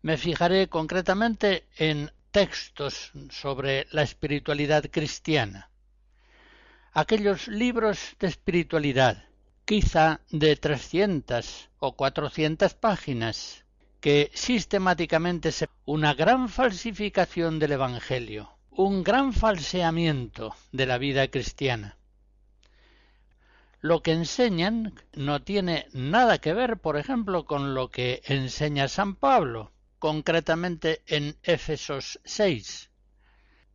Me 0.00 0.16
fijaré 0.16 0.70
concretamente 0.70 1.66
en 1.76 2.10
textos 2.30 3.12
sobre 3.28 3.86
la 3.90 4.04
espiritualidad 4.04 4.86
cristiana. 4.90 5.68
Aquellos 6.94 7.46
libros 7.46 8.16
de 8.18 8.28
espiritualidad 8.28 9.27
quizá 9.68 10.22
de 10.30 10.56
trescientas 10.56 11.68
o 11.78 11.94
cuatrocientas 11.94 12.72
páginas, 12.72 13.66
que 14.00 14.30
sistemáticamente 14.32 15.52
se 15.52 15.68
una 15.84 16.14
gran 16.14 16.48
falsificación 16.48 17.58
del 17.58 17.72
Evangelio, 17.72 18.48
un 18.70 19.04
gran 19.04 19.34
falseamiento 19.34 20.54
de 20.72 20.86
la 20.86 20.96
vida 20.96 21.28
cristiana. 21.28 21.98
Lo 23.82 24.00
que 24.02 24.12
enseñan 24.12 24.94
no 25.12 25.42
tiene 25.42 25.88
nada 25.92 26.38
que 26.38 26.54
ver, 26.54 26.78
por 26.78 26.96
ejemplo, 26.96 27.44
con 27.44 27.74
lo 27.74 27.90
que 27.90 28.22
enseña 28.24 28.88
San 28.88 29.16
Pablo, 29.16 29.70
concretamente 29.98 31.02
en 31.06 31.36
Éfesos 31.42 32.20
6. 32.24 32.88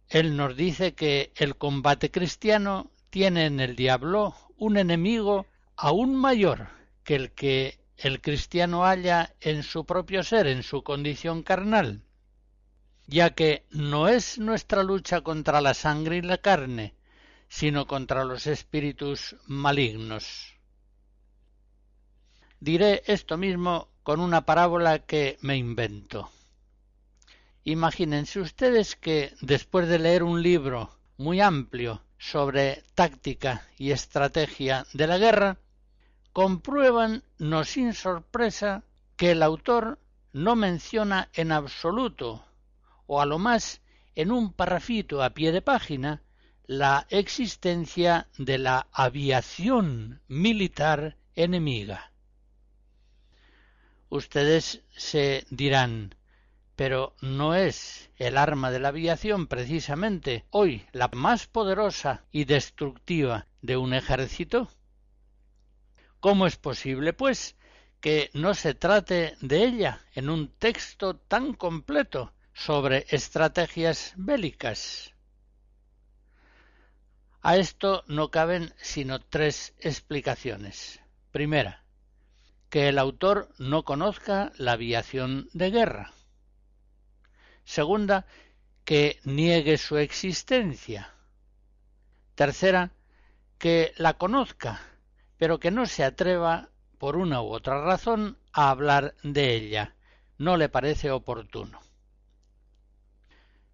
Él 0.09 0.37
nos 0.37 0.57
dice 0.57 0.95
que 0.95 1.31
el 1.35 1.55
combate 1.55 2.09
cristiano 2.09 2.89
tiene 3.11 3.45
en 3.45 3.59
el 3.59 3.75
diablo 3.75 4.35
un 4.57 4.77
enemigo 4.77 5.45
aún 5.75 6.15
mayor 6.15 6.67
que 7.03 7.15
el 7.15 7.31
que 7.31 7.79
el 7.97 8.21
cristiano 8.21 8.83
halla 8.83 9.33
en 9.39 9.63
su 9.63 9.85
propio 9.85 10.23
ser, 10.23 10.47
en 10.47 10.63
su 10.63 10.83
condición 10.83 11.43
carnal, 11.43 12.01
ya 13.07 13.31
que 13.31 13.65
no 13.69 14.07
es 14.07 14.39
nuestra 14.39 14.83
lucha 14.83 15.21
contra 15.21 15.61
la 15.61 15.73
sangre 15.73 16.17
y 16.17 16.21
la 16.21 16.37
carne, 16.37 16.95
sino 17.47 17.87
contra 17.87 18.25
los 18.25 18.47
espíritus 18.47 19.35
malignos. 19.45 20.53
Diré 22.59 23.03
esto 23.05 23.37
mismo 23.37 23.89
con 24.03 24.19
una 24.19 24.45
parábola 24.45 24.99
que 24.99 25.37
me 25.41 25.55
invento. 25.55 26.29
Imagínense 27.63 28.39
ustedes 28.39 28.95
que 28.95 29.33
después 29.41 29.87
de 29.87 29.99
leer 29.99 30.23
un 30.23 30.41
libro 30.41 30.91
muy 31.17 31.39
amplio 31.39 32.01
sobre 32.17 32.83
táctica 32.95 33.67
y 33.77 33.91
estrategia 33.91 34.85
de 34.93 35.07
la 35.07 35.17
guerra, 35.17 35.57
comprueban, 36.33 37.23
no 37.37 37.63
sin 37.63 37.93
sorpresa, 37.93 38.83
que 39.15 39.31
el 39.31 39.43
autor 39.43 39.99
no 40.33 40.55
menciona 40.55 41.29
en 41.33 41.51
absoluto, 41.51 42.43
o 43.05 43.21
a 43.21 43.25
lo 43.25 43.37
más 43.37 43.81
en 44.15 44.31
un 44.31 44.51
parrafito 44.51 45.23
a 45.23 45.29
pie 45.29 45.51
de 45.51 45.61
página, 45.61 46.23
la 46.65 47.05
existencia 47.09 48.27
de 48.37 48.57
la 48.57 48.87
aviación 48.91 50.21
militar 50.27 51.17
enemiga. 51.35 52.11
Ustedes 54.09 54.81
se 54.95 55.45
dirán, 55.49 56.15
pero 56.75 57.15
¿no 57.21 57.55
es 57.55 58.09
el 58.17 58.37
arma 58.37 58.71
de 58.71 58.79
la 58.79 58.89
aviación 58.89 59.47
precisamente 59.47 60.45
hoy 60.49 60.85
la 60.91 61.09
más 61.13 61.47
poderosa 61.47 62.23
y 62.31 62.45
destructiva 62.45 63.47
de 63.61 63.77
un 63.77 63.93
ejército? 63.93 64.69
¿Cómo 66.23 66.47
es 66.47 66.55
posible, 66.55 67.11
pues, 67.11 67.57
que 67.99 68.29
no 68.33 68.53
se 68.53 68.73
trate 68.73 69.35
de 69.41 69.65
ella 69.65 70.05
en 70.13 70.29
un 70.29 70.47
texto 70.47 71.17
tan 71.17 71.53
completo 71.53 72.31
sobre 72.53 73.05
estrategias 73.09 74.13
bélicas? 74.15 75.13
A 77.41 77.57
esto 77.57 78.05
no 78.07 78.31
caben 78.31 78.73
sino 78.77 79.19
tres 79.19 79.73
explicaciones. 79.79 81.01
Primera, 81.33 81.83
que 82.69 82.87
el 82.87 82.99
autor 82.99 83.49
no 83.57 83.83
conozca 83.83 84.53
la 84.55 84.71
aviación 84.71 85.49
de 85.51 85.71
guerra. 85.71 86.13
Segunda, 87.65 88.27
que 88.85 89.19
niegue 89.25 89.77
su 89.77 89.97
existencia. 89.97 91.13
Tercera, 92.35 92.93
que 93.57 93.93
la 93.97 94.13
conozca, 94.13 94.92
pero 95.43 95.59
que 95.59 95.71
no 95.71 95.85
se 95.87 96.05
atreva, 96.05 96.69
por 96.97 97.17
una 97.17 97.41
u 97.41 97.47
otra 97.47 97.83
razón, 97.83 98.37
a 98.53 98.69
hablar 98.69 99.13
de 99.23 99.53
ella. 99.53 99.93
No 100.37 100.55
le 100.55 100.69
parece 100.69 101.11
oportuno. 101.11 101.81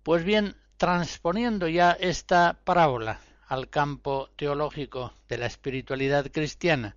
Pues 0.02 0.24
bien, 0.24 0.56
transponiendo 0.78 1.68
ya 1.68 1.92
esta 1.92 2.58
parábola 2.64 3.20
al 3.48 3.70
campo 3.70 4.32
teológico 4.36 5.14
de 5.28 5.38
la 5.38 5.46
espiritualidad 5.46 6.32
cristiana, 6.32 6.96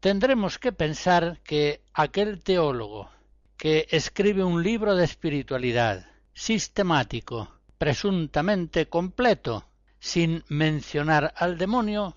tendremos 0.00 0.58
que 0.58 0.72
pensar 0.72 1.38
que 1.44 1.80
aquel 1.92 2.42
teólogo 2.42 3.08
que 3.56 3.86
escribe 3.92 4.42
un 4.42 4.64
libro 4.64 4.96
de 4.96 5.04
espiritualidad 5.04 6.08
sistemático, 6.32 7.52
presuntamente 7.78 8.88
completo, 8.88 9.64
sin 10.00 10.42
mencionar 10.48 11.32
al 11.36 11.56
demonio, 11.56 12.16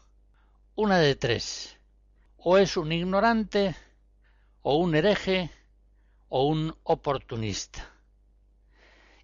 una 0.77 0.99
de 0.99 1.15
tres. 1.15 1.75
O 2.37 2.59
es 2.59 2.77
un 2.77 2.91
ignorante, 2.91 3.75
o 4.61 4.77
un 4.77 4.93
hereje, 4.93 5.49
o 6.29 6.45
un 6.45 6.77
oportunista. 6.83 7.91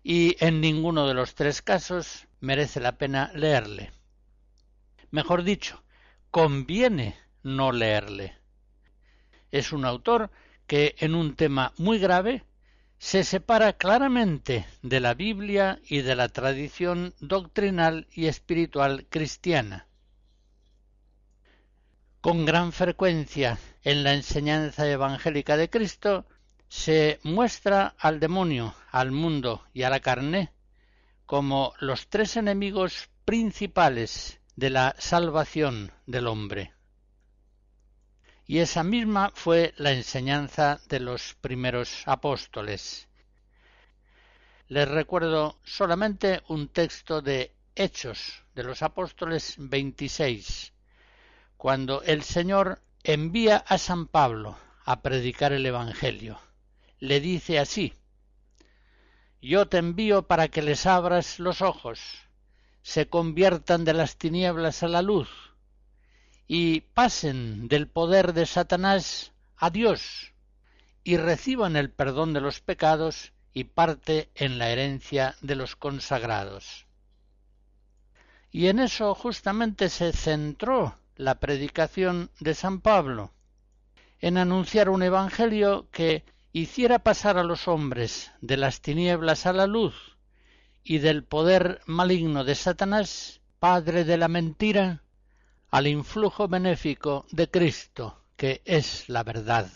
Y 0.02 0.36
en 0.44 0.62
ninguno 0.62 1.08
de 1.08 1.14
los 1.14 1.36
tres 1.36 1.62
casos 1.62 2.28
merece 2.40 2.80
la 2.80 2.94
pena 2.94 3.32
leerle. 3.36 3.92
Mejor 5.12 5.44
dicho, 5.44 5.84
conviene 6.32 7.16
no 7.44 7.72
leerle. 7.72 8.36
Es 9.52 9.72
un 9.74 9.86
autor 9.86 10.32
que 10.66 10.96
en 10.98 11.14
un 11.14 11.36
tema 11.36 11.72
muy 11.78 12.00
grave 12.00 12.46
se 12.98 13.24
separa 13.24 13.74
claramente 13.74 14.66
de 14.82 15.00
la 15.00 15.14
Biblia 15.14 15.80
y 15.88 16.02
de 16.02 16.16
la 16.16 16.30
tradición 16.30 17.14
doctrinal 17.20 18.08
y 18.12 18.26
espiritual 18.26 19.06
cristiana. 19.08 19.86
Con 22.24 22.46
gran 22.46 22.72
frecuencia 22.72 23.60
en 23.84 24.06
la 24.06 24.14
enseñanza 24.14 24.90
evangélica 24.90 25.58
de 25.58 25.70
Cristo 25.70 26.26
se 26.70 27.20
muestra 27.24 27.96
al 28.00 28.22
demonio, 28.22 28.76
al 28.92 29.12
mundo 29.12 29.68
y 29.74 29.84
a 29.84 29.90
la 29.90 30.00
carne 30.00 30.54
como 31.26 31.74
los 31.80 32.08
tres 32.08 32.38
enemigos 32.38 33.10
principales 33.26 34.40
de 34.56 34.70
la 34.70 34.96
salvación 35.00 35.92
del 36.06 36.28
hombre. 36.28 36.72
Y 38.48 38.60
esa 38.60 38.86
misma 38.86 39.34
fue 39.36 39.74
la 39.76 39.92
enseñanza 39.92 40.80
de 40.88 41.02
los 41.02 41.34
primeros 41.42 42.04
apóstoles. 42.06 43.10
Les 44.70 44.88
recuerdo 44.88 45.60
solamente 45.66 46.42
un 46.48 46.70
texto 46.70 47.22
de 47.22 47.52
Hechos 47.76 48.46
de 48.56 48.64
los 48.64 48.82
Apóstoles 48.82 49.56
26, 49.58 50.73
cuando 51.64 52.02
el 52.02 52.24
Señor 52.24 52.82
envía 53.06 53.56
a 53.56 53.78
San 53.78 54.08
Pablo 54.08 54.58
a 54.84 55.02
predicar 55.02 55.54
el 55.54 55.66
Evangelio. 55.66 56.38
Le 57.00 57.22
dice 57.22 57.58
así, 57.58 57.94
Yo 59.42 59.70
te 59.70 59.78
envío 59.78 60.28
para 60.28 60.50
que 60.50 60.62
les 60.62 60.86
abras 60.86 61.40
los 61.40 61.62
ojos, 61.62 62.02
se 62.82 63.08
conviertan 63.08 63.86
de 63.86 63.94
las 63.94 64.18
tinieblas 64.18 64.84
a 64.84 64.90
la 64.90 65.02
luz, 65.02 65.30
y 66.50 66.82
pasen 66.82 67.70
del 67.70 67.88
poder 67.88 68.34
de 68.34 68.46
Satanás 68.46 69.32
a 69.56 69.70
Dios 69.70 70.34
y 71.06 71.16
reciban 71.16 71.78
el 71.78 71.92
perdón 71.92 72.34
de 72.34 72.42
los 72.42 72.60
pecados 72.60 73.32
y 73.54 73.64
parte 73.64 74.30
en 74.36 74.58
la 74.58 74.70
herencia 74.70 75.38
de 75.40 75.56
los 75.56 75.78
consagrados. 75.78 76.88
Y 78.52 78.68
en 78.68 78.80
eso 78.80 79.16
justamente 79.16 79.88
se 79.88 80.12
centró 80.12 80.98
la 81.16 81.40
predicación 81.40 82.32
de 82.40 82.54
San 82.54 82.82
Pablo, 82.82 83.32
en 84.20 84.38
anunciar 84.38 84.90
un 84.90 85.04
evangelio 85.04 85.90
que 85.92 86.24
hiciera 86.54 87.00
pasar 87.00 87.38
a 87.38 87.44
los 87.44 87.68
hombres 87.68 88.32
de 88.42 88.58
las 88.58 88.82
tinieblas 88.82 89.46
a 89.46 89.54
la 89.54 89.68
luz 89.68 90.18
y 90.84 91.00
del 91.00 91.24
poder 91.24 91.82
maligno 91.86 92.44
de 92.44 92.56
Satanás, 92.56 93.42
padre 93.60 94.04
de 94.04 94.18
la 94.18 94.28
mentira, 94.28 95.04
al 95.70 95.88
influjo 95.88 96.48
benéfico 96.48 97.26
de 97.32 97.50
Cristo, 97.50 98.24
que 98.36 98.62
es 98.66 99.10
la 99.10 99.24
verdad. 99.24 99.70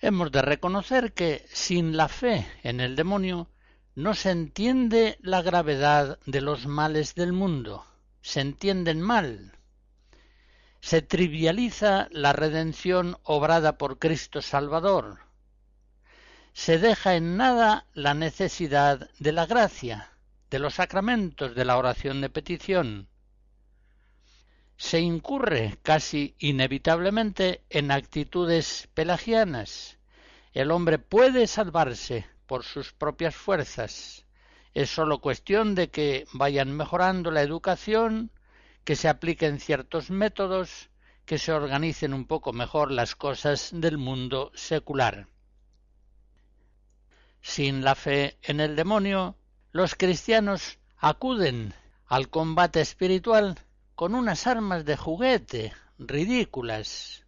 Hemos 0.00 0.32
de 0.32 0.42
reconocer 0.42 1.12
que 1.12 1.46
sin 1.48 1.96
la 1.96 2.08
fe 2.08 2.46
en 2.62 2.80
el 2.80 2.96
demonio 2.96 3.48
no 3.94 4.14
se 4.14 4.30
entiende 4.30 5.18
la 5.22 5.42
gravedad 5.42 6.18
de 6.26 6.40
los 6.40 6.66
males 6.66 7.14
del 7.14 7.32
mundo, 7.32 7.84
se 8.26 8.40
entienden 8.40 9.00
mal. 9.00 9.52
Se 10.80 11.00
trivializa 11.00 12.08
la 12.10 12.32
redención 12.32 13.18
obrada 13.22 13.78
por 13.78 14.00
Cristo 14.00 14.42
Salvador. 14.42 15.20
Se 16.52 16.78
deja 16.78 17.14
en 17.14 17.36
nada 17.36 17.86
la 17.94 18.14
necesidad 18.14 19.08
de 19.20 19.30
la 19.30 19.46
gracia, 19.46 20.10
de 20.50 20.58
los 20.58 20.74
sacramentos 20.74 21.54
de 21.54 21.64
la 21.64 21.78
oración 21.78 22.20
de 22.20 22.28
petición, 22.28 23.08
se 24.76 24.98
incurre 24.98 25.78
casi 25.84 26.34
inevitablemente 26.40 27.62
en 27.70 27.92
actitudes 27.92 28.88
pelagianas. 28.92 29.98
El 30.52 30.72
hombre 30.72 30.98
puede 30.98 31.46
salvarse 31.46 32.26
por 32.46 32.64
sus 32.64 32.92
propias 32.92 33.36
fuerzas. 33.36 34.25
Es 34.76 34.90
sólo 34.90 35.22
cuestión 35.22 35.74
de 35.74 35.88
que 35.88 36.26
vayan 36.34 36.70
mejorando 36.76 37.30
la 37.30 37.40
educación, 37.40 38.30
que 38.84 38.94
se 38.94 39.08
apliquen 39.08 39.58
ciertos 39.58 40.10
métodos, 40.10 40.90
que 41.24 41.38
se 41.38 41.50
organicen 41.52 42.12
un 42.12 42.26
poco 42.26 42.52
mejor 42.52 42.90
las 42.90 43.16
cosas 43.16 43.70
del 43.72 43.96
mundo 43.96 44.52
secular. 44.54 45.28
Sin 47.40 47.84
la 47.84 47.94
fe 47.94 48.36
en 48.42 48.60
el 48.60 48.76
demonio, 48.76 49.38
los 49.72 49.94
cristianos 49.94 50.78
acuden 50.98 51.72
al 52.04 52.28
combate 52.28 52.82
espiritual 52.82 53.58
con 53.94 54.14
unas 54.14 54.46
armas 54.46 54.84
de 54.84 54.98
juguete 54.98 55.72
ridículas, 55.98 57.24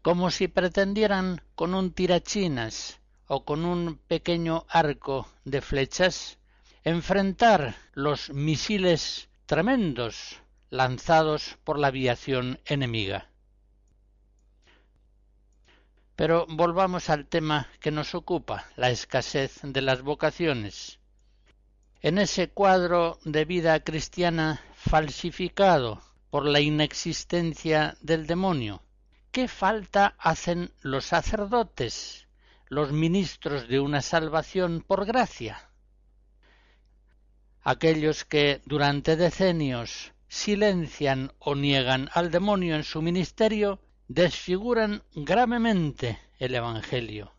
como 0.00 0.30
si 0.30 0.48
pretendieran 0.48 1.42
con 1.54 1.74
un 1.74 1.92
tirachinas 1.92 2.99
o 3.32 3.44
con 3.44 3.64
un 3.64 3.96
pequeño 4.08 4.66
arco 4.68 5.28
de 5.44 5.60
flechas 5.60 6.38
enfrentar 6.82 7.76
los 7.92 8.30
misiles 8.30 9.28
tremendos 9.46 10.40
lanzados 10.68 11.56
por 11.62 11.78
la 11.78 11.86
aviación 11.86 12.58
enemiga. 12.64 13.30
Pero 16.16 16.44
volvamos 16.48 17.08
al 17.08 17.28
tema 17.28 17.68
que 17.78 17.92
nos 17.92 18.16
ocupa, 18.16 18.66
la 18.74 18.90
escasez 18.90 19.60
de 19.62 19.80
las 19.80 20.02
vocaciones. 20.02 20.98
En 22.02 22.18
ese 22.18 22.48
cuadro 22.48 23.20
de 23.24 23.44
vida 23.44 23.78
cristiana 23.84 24.60
falsificado 24.74 26.02
por 26.30 26.46
la 26.46 26.58
inexistencia 26.58 27.96
del 28.00 28.26
demonio. 28.26 28.82
¿Qué 29.30 29.46
falta 29.46 30.16
hacen 30.18 30.72
los 30.80 31.04
sacerdotes, 31.04 32.26
los 32.70 32.92
ministros 32.92 33.66
de 33.66 33.80
una 33.80 34.00
salvación 34.00 34.82
por 34.86 35.04
gracia? 35.04 35.68
Aquellos 37.62 38.24
que 38.24 38.62
durante 38.64 39.16
decenios 39.16 40.12
silencian 40.28 41.32
o 41.40 41.56
niegan 41.56 42.08
al 42.14 42.30
demonio 42.30 42.76
en 42.76 42.84
su 42.84 43.02
ministerio 43.02 43.80
desfiguran 44.06 45.02
gravemente 45.14 46.20
el 46.38 46.54
Evangelio 46.54 47.34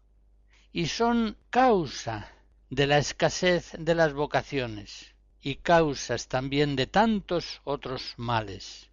y 0.73 0.87
son 0.87 1.37
causa 1.49 2.29
de 2.69 2.87
la 2.87 2.97
escasez 2.97 3.71
de 3.79 3.95
las 3.95 4.13
vocaciones 4.13 5.15
y 5.41 5.55
causas 5.55 6.27
también 6.27 6.75
de 6.75 6.87
tantos 6.87 7.61
otros 7.63 8.15
males. 8.17 8.90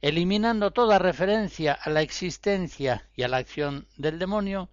Eliminando 0.00 0.70
toda 0.70 0.98
referencia 0.98 1.72
a 1.72 1.90
la 1.90 2.02
existencia 2.02 3.08
y 3.16 3.24
a 3.24 3.28
la 3.28 3.38
acción 3.38 3.88
del 3.96 4.18
demonio, 4.18 4.70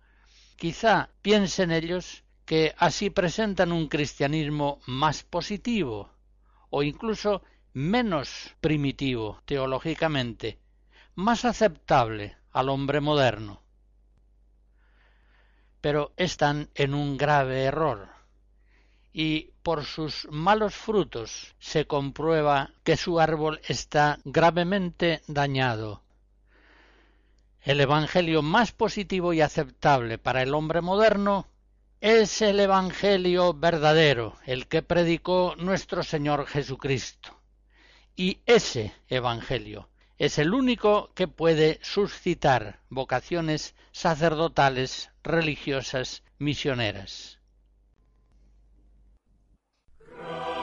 quizá 0.55 1.09
piensen 1.21 1.71
ellos 1.71 2.23
que 2.45 2.75
así 2.77 3.09
presentan 3.09 3.71
un 3.71 3.87
cristianismo 3.87 4.79
más 4.85 5.23
positivo 5.23 6.11
o 6.69 6.83
incluso 6.83 7.41
menos 7.73 8.55
primitivo 8.61 9.41
teológicamente, 9.45 10.59
más 11.15 11.43
aceptable 11.43 12.37
al 12.51 12.69
hombre 12.69 13.01
moderno. 13.01 13.63
Pero 15.81 16.13
están 16.17 16.69
en 16.75 16.93
un 16.93 17.17
grave 17.17 17.63
error 17.63 18.14
y 19.17 19.53
por 19.63 19.85
sus 19.85 20.27
malos 20.29 20.75
frutos 20.75 21.55
se 21.57 21.87
comprueba 21.87 22.71
que 22.83 22.97
su 22.97 23.21
árbol 23.21 23.61
está 23.65 24.19
gravemente 24.25 25.21
dañado. 25.27 26.03
El 27.61 27.79
Evangelio 27.79 28.41
más 28.41 28.73
positivo 28.73 29.31
y 29.31 29.39
aceptable 29.39 30.17
para 30.17 30.41
el 30.41 30.53
hombre 30.53 30.81
moderno 30.81 31.47
es 32.01 32.41
el 32.41 32.59
Evangelio 32.59 33.53
verdadero, 33.53 34.35
el 34.45 34.67
que 34.67 34.81
predicó 34.81 35.55
nuestro 35.57 36.03
Señor 36.03 36.45
Jesucristo. 36.45 37.39
Y 38.17 38.41
ese 38.45 38.93
Evangelio 39.07 39.87
es 40.17 40.39
el 40.39 40.53
único 40.53 41.13
que 41.13 41.29
puede 41.29 41.79
suscitar 41.81 42.81
vocaciones 42.89 43.75
sacerdotales, 43.93 45.09
religiosas, 45.23 46.21
misioneras. 46.37 47.34
Oh. 50.27 50.54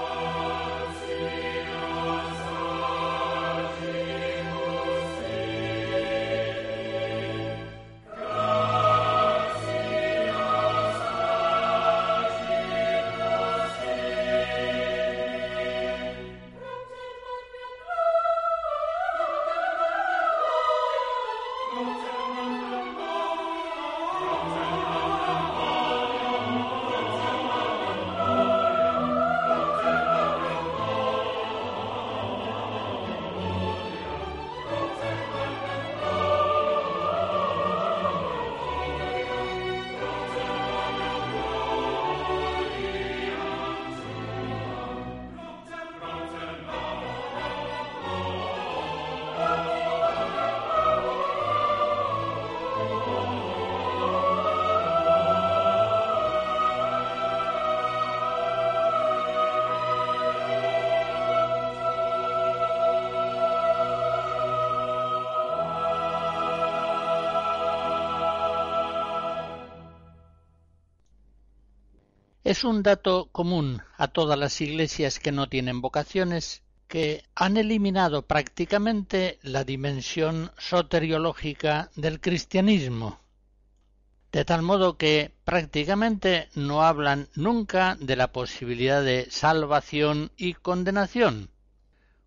Es 72.52 72.64
un 72.64 72.82
dato 72.82 73.30
común 73.32 73.80
a 73.96 74.08
todas 74.08 74.38
las 74.38 74.60
iglesias 74.60 75.18
que 75.18 75.32
no 75.32 75.48
tienen 75.48 75.80
vocaciones 75.80 76.62
que 76.86 77.24
han 77.34 77.56
eliminado 77.56 78.26
prácticamente 78.26 79.38
la 79.40 79.64
dimensión 79.64 80.52
soteriológica 80.58 81.90
del 81.96 82.20
cristianismo, 82.20 83.20
de 84.32 84.44
tal 84.44 84.60
modo 84.60 84.98
que 84.98 85.32
prácticamente 85.46 86.50
no 86.54 86.82
hablan 86.82 87.30
nunca 87.34 87.96
de 87.98 88.16
la 88.16 88.32
posibilidad 88.32 89.02
de 89.02 89.30
salvación 89.30 90.30
y 90.36 90.52
condenación, 90.52 91.48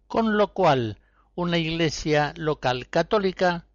con 0.08 0.38
lo 0.38 0.54
cual 0.54 0.98
una 1.36 1.60
iglesia 1.60 2.34
local 2.36 2.90
católica, 2.90 3.68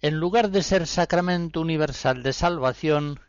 en 0.00 0.18
lugar 0.18 0.48
de 0.48 0.62
ser 0.62 0.86
sacramento 0.86 1.60
universal 1.60 2.22
de 2.22 2.32
salvación, 2.32 3.20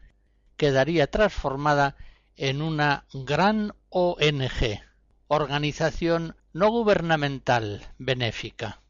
quedaría 0.56 1.08
transformada 1.08 1.98
en 2.42 2.62
una 2.62 3.06
gran 3.14 3.74
ONG, 3.90 4.80
organización 5.28 6.38
no 6.54 6.72
gubernamental 6.72 7.86
benéfica. 7.98 8.82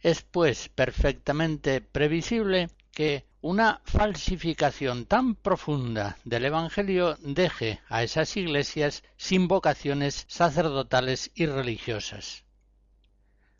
Es 0.00 0.22
pues 0.22 0.70
perfectamente 0.70 1.82
previsible 1.82 2.70
que 2.90 3.26
una 3.42 3.82
falsificación 3.84 5.04
tan 5.04 5.34
profunda 5.34 6.16
del 6.24 6.46
Evangelio 6.46 7.18
deje 7.20 7.80
a 7.90 8.02
esas 8.02 8.34
iglesias 8.38 9.02
sin 9.18 9.46
vocaciones 9.46 10.24
sacerdotales 10.28 11.30
y 11.34 11.44
religiosas. 11.44 12.44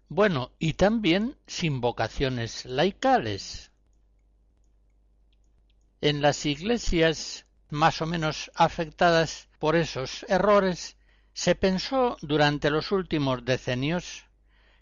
Bueno, 0.08 0.52
y 0.58 0.74
también 0.74 1.36
sin 1.46 1.82
vocaciones 1.82 2.64
laicales, 2.64 3.70
en 6.04 6.20
las 6.20 6.44
iglesias 6.44 7.46
más 7.70 8.02
o 8.02 8.06
menos 8.06 8.50
afectadas 8.54 9.48
por 9.58 9.74
esos 9.74 10.26
errores, 10.28 10.98
se 11.32 11.54
pensó 11.54 12.18
durante 12.20 12.68
los 12.68 12.92
últimos 12.92 13.42
decenios 13.46 14.26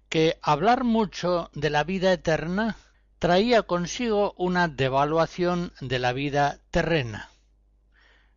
que 0.08 0.40
hablar 0.42 0.82
mucho 0.82 1.48
de 1.54 1.70
la 1.70 1.84
vida 1.84 2.12
eterna 2.12 2.76
traía 3.20 3.62
consigo 3.62 4.34
una 4.36 4.66
devaluación 4.66 5.72
de 5.80 6.00
la 6.00 6.12
vida 6.12 6.58
terrena, 6.72 7.30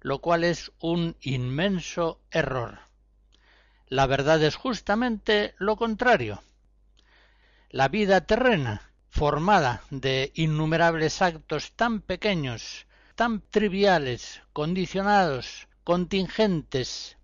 lo 0.01 0.19
cual 0.19 0.43
es 0.43 0.71
un 0.79 1.17
inmenso 1.21 2.21
error. 2.29 2.81
La 3.87 4.05
verdad 4.05 4.43
es 4.43 4.55
justamente 4.57 5.55
lo 5.57 5.75
contrario. 5.75 6.43
La 7.71 7.87
vida 7.87 8.21
terrena 8.21 8.91
formada 9.15 9.81
de 9.91 10.33
innumerables 10.35 11.21
actos 11.21 11.71
tan 11.77 12.01
pequeños, 12.01 12.85
tan 13.15 13.39
triviales, 13.49 14.41
condicionados, 14.51 15.69
contingentes, 15.85 17.17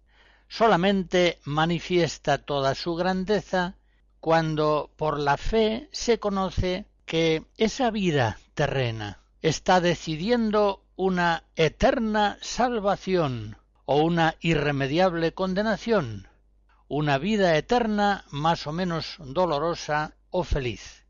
solamente 0.47 1.39
manifiesta 1.43 2.37
toda 2.37 2.75
su 2.75 2.95
grandeza 2.95 3.75
cuando 4.21 4.93
por 4.95 5.19
la 5.19 5.35
fe 5.35 5.89
se 5.91 6.17
conoce 6.17 6.85
que 7.05 7.43
esa 7.57 7.91
vida 7.91 8.39
terrena 8.53 9.19
está 9.41 9.81
decidiendo 9.81 10.85
una 10.95 11.43
eterna 11.57 12.37
salvación 12.39 13.57
o 13.83 13.97
una 14.01 14.35
irremediable 14.39 15.33
condenación, 15.33 16.29
una 16.87 17.17
vida 17.17 17.57
eterna 17.57 18.23
más 18.31 18.65
o 18.65 18.71
menos 18.71 19.17
dolorosa 19.19 20.15
o 20.29 20.45
feliz. 20.45 21.00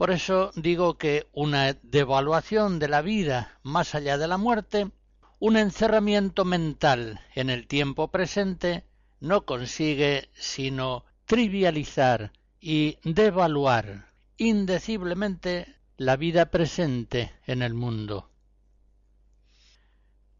Por 0.00 0.10
eso 0.10 0.50
digo 0.56 0.96
que 0.96 1.28
una 1.34 1.74
devaluación 1.82 2.78
de 2.78 2.88
la 2.88 3.02
vida 3.02 3.58
más 3.62 3.94
allá 3.94 4.16
de 4.16 4.28
la 4.28 4.38
muerte, 4.38 4.90
un 5.38 5.58
encerramiento 5.58 6.46
mental 6.46 7.20
en 7.34 7.50
el 7.50 7.66
tiempo 7.66 8.10
presente, 8.10 8.86
no 9.20 9.44
consigue 9.44 10.30
sino 10.32 11.04
trivializar 11.26 12.32
y 12.62 12.96
devaluar 13.04 14.06
indeciblemente 14.38 15.76
la 15.98 16.16
vida 16.16 16.46
presente 16.46 17.34
en 17.46 17.60
el 17.60 17.74
mundo. 17.74 18.30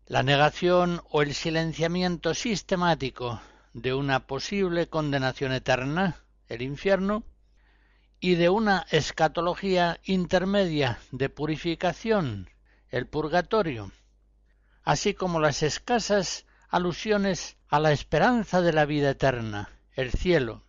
La 0.07 0.23
negación 0.23 1.03
o 1.11 1.21
el 1.21 1.35
silenciamiento 1.35 2.33
sistemático 2.33 3.43
de 3.75 3.93
una 3.93 4.27
posible 4.27 4.87
condenación 4.87 5.53
eterna, 5.53 6.25
el 6.49 6.63
infierno, 6.63 7.25
y 8.21 8.35
de 8.35 8.51
una 8.51 8.87
escatología 8.91 9.99
intermedia 10.05 10.99
de 11.11 11.31
purificación, 11.31 12.51
el 12.91 13.07
purgatorio, 13.07 13.93
así 14.85 15.15
como 15.15 15.41
las 15.41 15.63
escasas 15.63 16.45
alusiones 16.69 17.57
a 17.69 17.81
la 17.81 17.93
esperanza 17.93 18.61
de 18.61 18.75
la 18.75 18.85
vida 18.85 19.11
eterna, 19.11 19.71
el 19.95 20.13
cielo, 20.13 20.63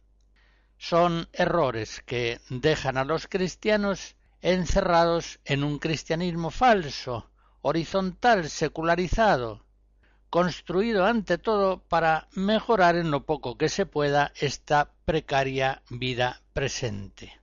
son 0.78 1.28
errores 1.34 2.02
que 2.06 2.40
dejan 2.50 2.98
a 2.98 3.04
los 3.04 3.28
cristianos 3.28 4.16
encerrados 4.42 5.42
en 5.44 5.66
un 5.66 5.78
cristianismo 5.78 6.52
falso, 6.52 7.30
horizontal, 7.62 8.50
secularizado, 8.50 9.66
construido 10.30 11.06
ante 11.06 11.38
todo 11.38 11.84
para 11.84 12.30
mejorar 12.32 12.96
en 12.96 13.12
lo 13.12 13.26
poco 13.26 13.58
que 13.58 13.68
se 13.68 13.86
pueda 13.86 14.32
esta 14.40 14.94
precaria 15.04 15.84
vida 15.90 16.42
presente. 16.54 17.41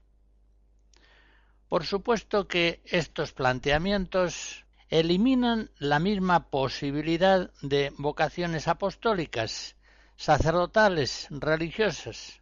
Por 1.69 1.85
supuesto 1.85 2.47
que 2.47 2.81
estos 2.85 3.31
planteamientos 3.31 4.65
eliminan 4.89 5.69
la 5.77 5.99
misma 5.99 6.49
posibilidad 6.49 7.51
de 7.61 7.93
vocaciones 7.95 8.67
apostólicas, 8.67 9.75
sacerdotales, 10.17 11.27
religiosas. 11.29 12.41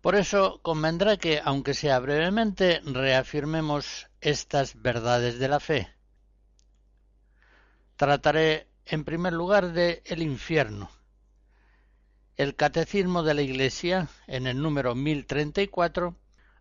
Por 0.00 0.16
eso 0.16 0.60
convendrá 0.62 1.16
que, 1.16 1.40
aunque 1.44 1.74
sea 1.74 2.00
brevemente, 2.00 2.80
reafirmemos 2.84 4.08
estas 4.20 4.82
verdades 4.82 5.38
de 5.38 5.48
la 5.48 5.60
fe. 5.60 5.94
Trataré 7.94 8.66
en 8.84 9.04
primer 9.04 9.32
lugar 9.32 9.72
de 9.72 10.02
el 10.06 10.22
infierno. 10.22 10.90
El 12.36 12.56
Catecismo 12.56 13.22
de 13.22 13.34
la 13.34 13.42
Iglesia, 13.42 14.08
en 14.26 14.48
el 14.48 14.60
número 14.60 14.96
1034, 14.96 16.16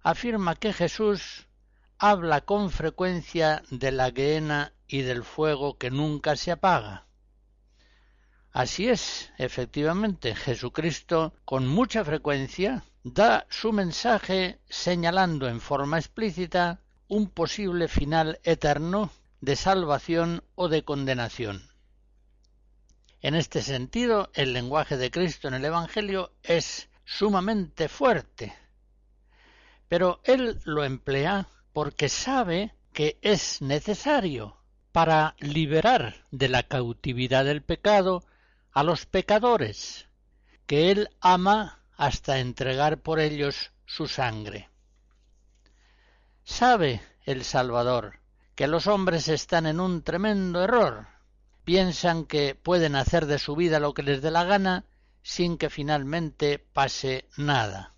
afirma 0.09 0.55
que 0.55 0.71
Jesús 0.71 1.47
habla 1.97 2.39
con 2.39 2.71
frecuencia 2.71 3.61
de 3.69 3.91
la 3.91 4.09
guena 4.09 4.71
y 4.87 5.01
del 5.01 5.21
fuego 5.25 5.77
que 5.77 5.91
nunca 5.91 6.37
se 6.37 6.51
apaga. 6.51 7.07
Así 8.53 8.87
es, 8.87 9.33
efectivamente, 9.37 10.33
Jesucristo 10.33 11.33
con 11.43 11.67
mucha 11.67 12.05
frecuencia 12.05 12.85
da 13.03 13.47
su 13.49 13.73
mensaje 13.73 14.61
señalando 14.69 15.49
en 15.49 15.59
forma 15.59 15.97
explícita 15.97 16.79
un 17.09 17.29
posible 17.29 17.89
final 17.89 18.39
eterno 18.43 19.11
de 19.41 19.57
salvación 19.57 20.41
o 20.55 20.69
de 20.69 20.85
condenación. 20.85 21.69
En 23.19 23.35
este 23.35 23.61
sentido, 23.61 24.31
el 24.35 24.53
lenguaje 24.53 24.95
de 24.95 25.11
Cristo 25.11 25.49
en 25.49 25.55
el 25.55 25.65
Evangelio 25.65 26.31
es 26.43 26.87
sumamente 27.03 27.89
fuerte, 27.89 28.55
pero 29.87 30.19
él 30.23 30.59
lo 30.65 30.83
emplea 30.83 31.47
porque 31.73 32.09
sabe 32.09 32.73
que 32.93 33.17
es 33.21 33.61
necesario 33.61 34.57
para 34.91 35.35
liberar 35.39 36.25
de 36.31 36.49
la 36.49 36.63
cautividad 36.63 37.45
del 37.45 37.61
pecado 37.61 38.23
a 38.71 38.83
los 38.83 39.05
pecadores, 39.05 40.07
que 40.65 40.91
él 40.91 41.09
ama 41.21 41.83
hasta 41.95 42.39
entregar 42.39 42.99
por 42.99 43.19
ellos 43.19 43.71
su 43.85 44.07
sangre. 44.07 44.69
Sabe 46.43 47.01
el 47.25 47.43
Salvador 47.43 48.19
que 48.55 48.67
los 48.67 48.87
hombres 48.87 49.27
están 49.27 49.67
en 49.67 49.79
un 49.79 50.01
tremendo 50.01 50.63
error. 50.63 51.07
Piensan 51.63 52.25
que 52.25 52.55
pueden 52.55 52.95
hacer 52.95 53.27
de 53.27 53.37
su 53.37 53.55
vida 53.55 53.79
lo 53.79 53.93
que 53.93 54.01
les 54.01 54.21
dé 54.21 54.31
la 54.31 54.45
gana 54.45 54.85
sin 55.21 55.57
que 55.57 55.69
finalmente 55.69 56.57
pase 56.57 57.27
nada. 57.37 57.93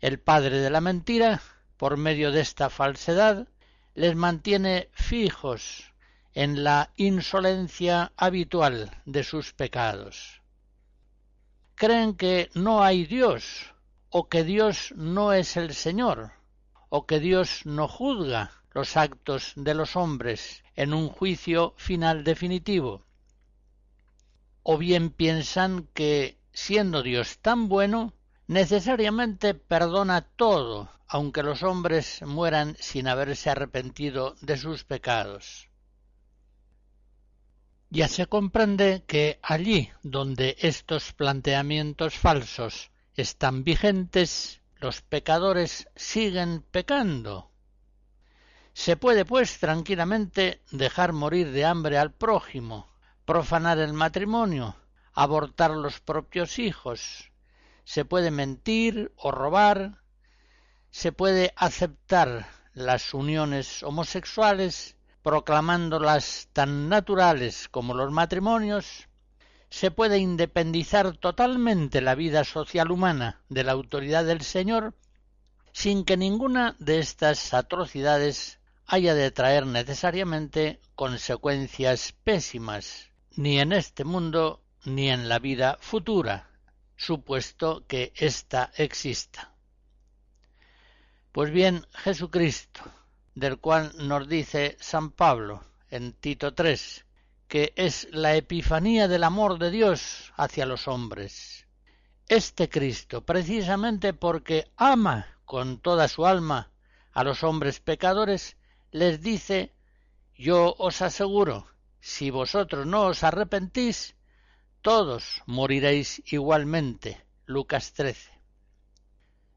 El 0.00 0.20
padre 0.20 0.60
de 0.60 0.70
la 0.70 0.80
mentira, 0.80 1.42
por 1.76 1.96
medio 1.96 2.30
de 2.30 2.40
esta 2.40 2.70
falsedad, 2.70 3.48
les 3.94 4.14
mantiene 4.14 4.90
fijos 4.92 5.92
en 6.34 6.62
la 6.62 6.92
insolencia 6.96 8.12
habitual 8.16 8.90
de 9.06 9.24
sus 9.24 9.52
pecados. 9.52 10.40
Creen 11.74 12.14
que 12.14 12.48
no 12.54 12.84
hay 12.84 13.06
Dios, 13.06 13.74
o 14.10 14.28
que 14.28 14.44
Dios 14.44 14.92
no 14.94 15.32
es 15.32 15.56
el 15.56 15.74
Señor, 15.74 16.30
o 16.90 17.06
que 17.06 17.18
Dios 17.18 17.66
no 17.66 17.88
juzga 17.88 18.52
los 18.70 18.96
actos 18.96 19.52
de 19.56 19.74
los 19.74 19.96
hombres 19.96 20.62
en 20.76 20.94
un 20.94 21.08
juicio 21.08 21.74
final 21.76 22.22
definitivo. 22.22 23.04
O 24.62 24.78
bien 24.78 25.10
piensan 25.10 25.88
que, 25.92 26.38
siendo 26.52 27.02
Dios 27.02 27.38
tan 27.38 27.68
bueno, 27.68 28.12
necesariamente 28.48 29.54
perdona 29.54 30.22
todo, 30.22 30.90
aunque 31.06 31.42
los 31.42 31.62
hombres 31.62 32.22
mueran 32.22 32.76
sin 32.80 33.06
haberse 33.06 33.50
arrepentido 33.50 34.34
de 34.40 34.56
sus 34.56 34.84
pecados. 34.84 35.68
Ya 37.90 38.08
se 38.08 38.26
comprende 38.26 39.04
que 39.06 39.38
allí 39.42 39.90
donde 40.02 40.56
estos 40.60 41.12
planteamientos 41.12 42.14
falsos 42.14 42.90
están 43.14 43.64
vigentes, 43.64 44.60
los 44.76 45.02
pecadores 45.02 45.88
siguen 45.94 46.62
pecando. 46.70 47.50
Se 48.72 48.96
puede, 48.96 49.24
pues, 49.24 49.58
tranquilamente 49.58 50.62
dejar 50.70 51.12
morir 51.12 51.50
de 51.50 51.64
hambre 51.64 51.98
al 51.98 52.12
prójimo, 52.12 52.88
profanar 53.24 53.78
el 53.78 53.92
matrimonio, 53.92 54.76
abortar 55.14 55.72
los 55.72 56.00
propios 56.00 56.58
hijos, 56.58 57.32
se 57.88 58.04
puede 58.04 58.30
mentir 58.30 59.12
o 59.16 59.30
robar, 59.30 60.02
se 60.90 61.10
puede 61.10 61.54
aceptar 61.56 62.46
las 62.74 63.14
uniones 63.14 63.82
homosexuales 63.82 64.98
proclamándolas 65.22 66.50
tan 66.52 66.90
naturales 66.90 67.66
como 67.70 67.94
los 67.94 68.12
matrimonios, 68.12 69.08
se 69.70 69.90
puede 69.90 70.18
independizar 70.18 71.16
totalmente 71.16 72.02
la 72.02 72.14
vida 72.14 72.44
social 72.44 72.90
humana 72.90 73.40
de 73.48 73.64
la 73.64 73.72
autoridad 73.72 74.26
del 74.26 74.42
Señor 74.42 74.94
sin 75.72 76.04
que 76.04 76.18
ninguna 76.18 76.76
de 76.78 76.98
estas 76.98 77.54
atrocidades 77.54 78.60
haya 78.86 79.14
de 79.14 79.30
traer 79.30 79.64
necesariamente 79.64 80.78
consecuencias 80.94 82.12
pésimas, 82.22 83.08
ni 83.34 83.58
en 83.58 83.72
este 83.72 84.04
mundo 84.04 84.62
ni 84.84 85.08
en 85.08 85.30
la 85.30 85.38
vida 85.38 85.78
futura, 85.80 86.48
supuesto 86.98 87.86
que 87.86 88.12
ésta 88.16 88.72
exista. 88.76 89.54
Pues 91.32 91.52
bien, 91.52 91.86
Jesucristo, 91.92 92.82
del 93.36 93.58
cual 93.58 93.92
nos 93.96 94.28
dice 94.28 94.76
San 94.80 95.12
Pablo 95.12 95.64
en 95.90 96.12
Tito 96.12 96.52
III, 96.58 96.76
que 97.46 97.72
es 97.76 98.08
la 98.10 98.34
epifanía 98.34 99.06
del 99.06 99.22
amor 99.22 99.60
de 99.60 99.70
Dios 99.70 100.32
hacia 100.36 100.66
los 100.66 100.88
hombres. 100.88 101.66
Este 102.26 102.68
Cristo, 102.68 103.24
precisamente 103.24 104.12
porque 104.12 104.70
ama 104.76 105.38
con 105.44 105.78
toda 105.78 106.08
su 106.08 106.26
alma 106.26 106.72
a 107.12 107.22
los 107.22 107.44
hombres 107.44 107.78
pecadores, 107.78 108.56
les 108.90 109.22
dice 109.22 109.72
Yo 110.34 110.74
os 110.78 111.00
aseguro, 111.00 111.68
si 112.00 112.30
vosotros 112.30 112.86
no 112.86 113.06
os 113.06 113.22
arrepentís, 113.22 114.16
todos 114.82 115.42
moriréis 115.46 116.22
igualmente. 116.26 117.24
Lucas 117.46 117.92
13. 117.94 118.30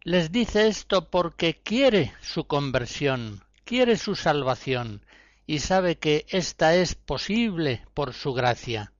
Les 0.03 0.31
dice 0.31 0.67
esto 0.67 1.09
porque 1.09 1.61
quiere 1.61 2.13
su 2.21 2.45
conversión, 2.45 3.43
quiere 3.65 3.97
su 3.97 4.15
salvación 4.15 5.05
y 5.45 5.59
sabe 5.59 5.97
que 5.97 6.25
ésta 6.29 6.75
es 6.75 6.95
posible 6.95 7.85
por 7.93 8.13
su 8.13 8.33
gracia. 8.33 8.93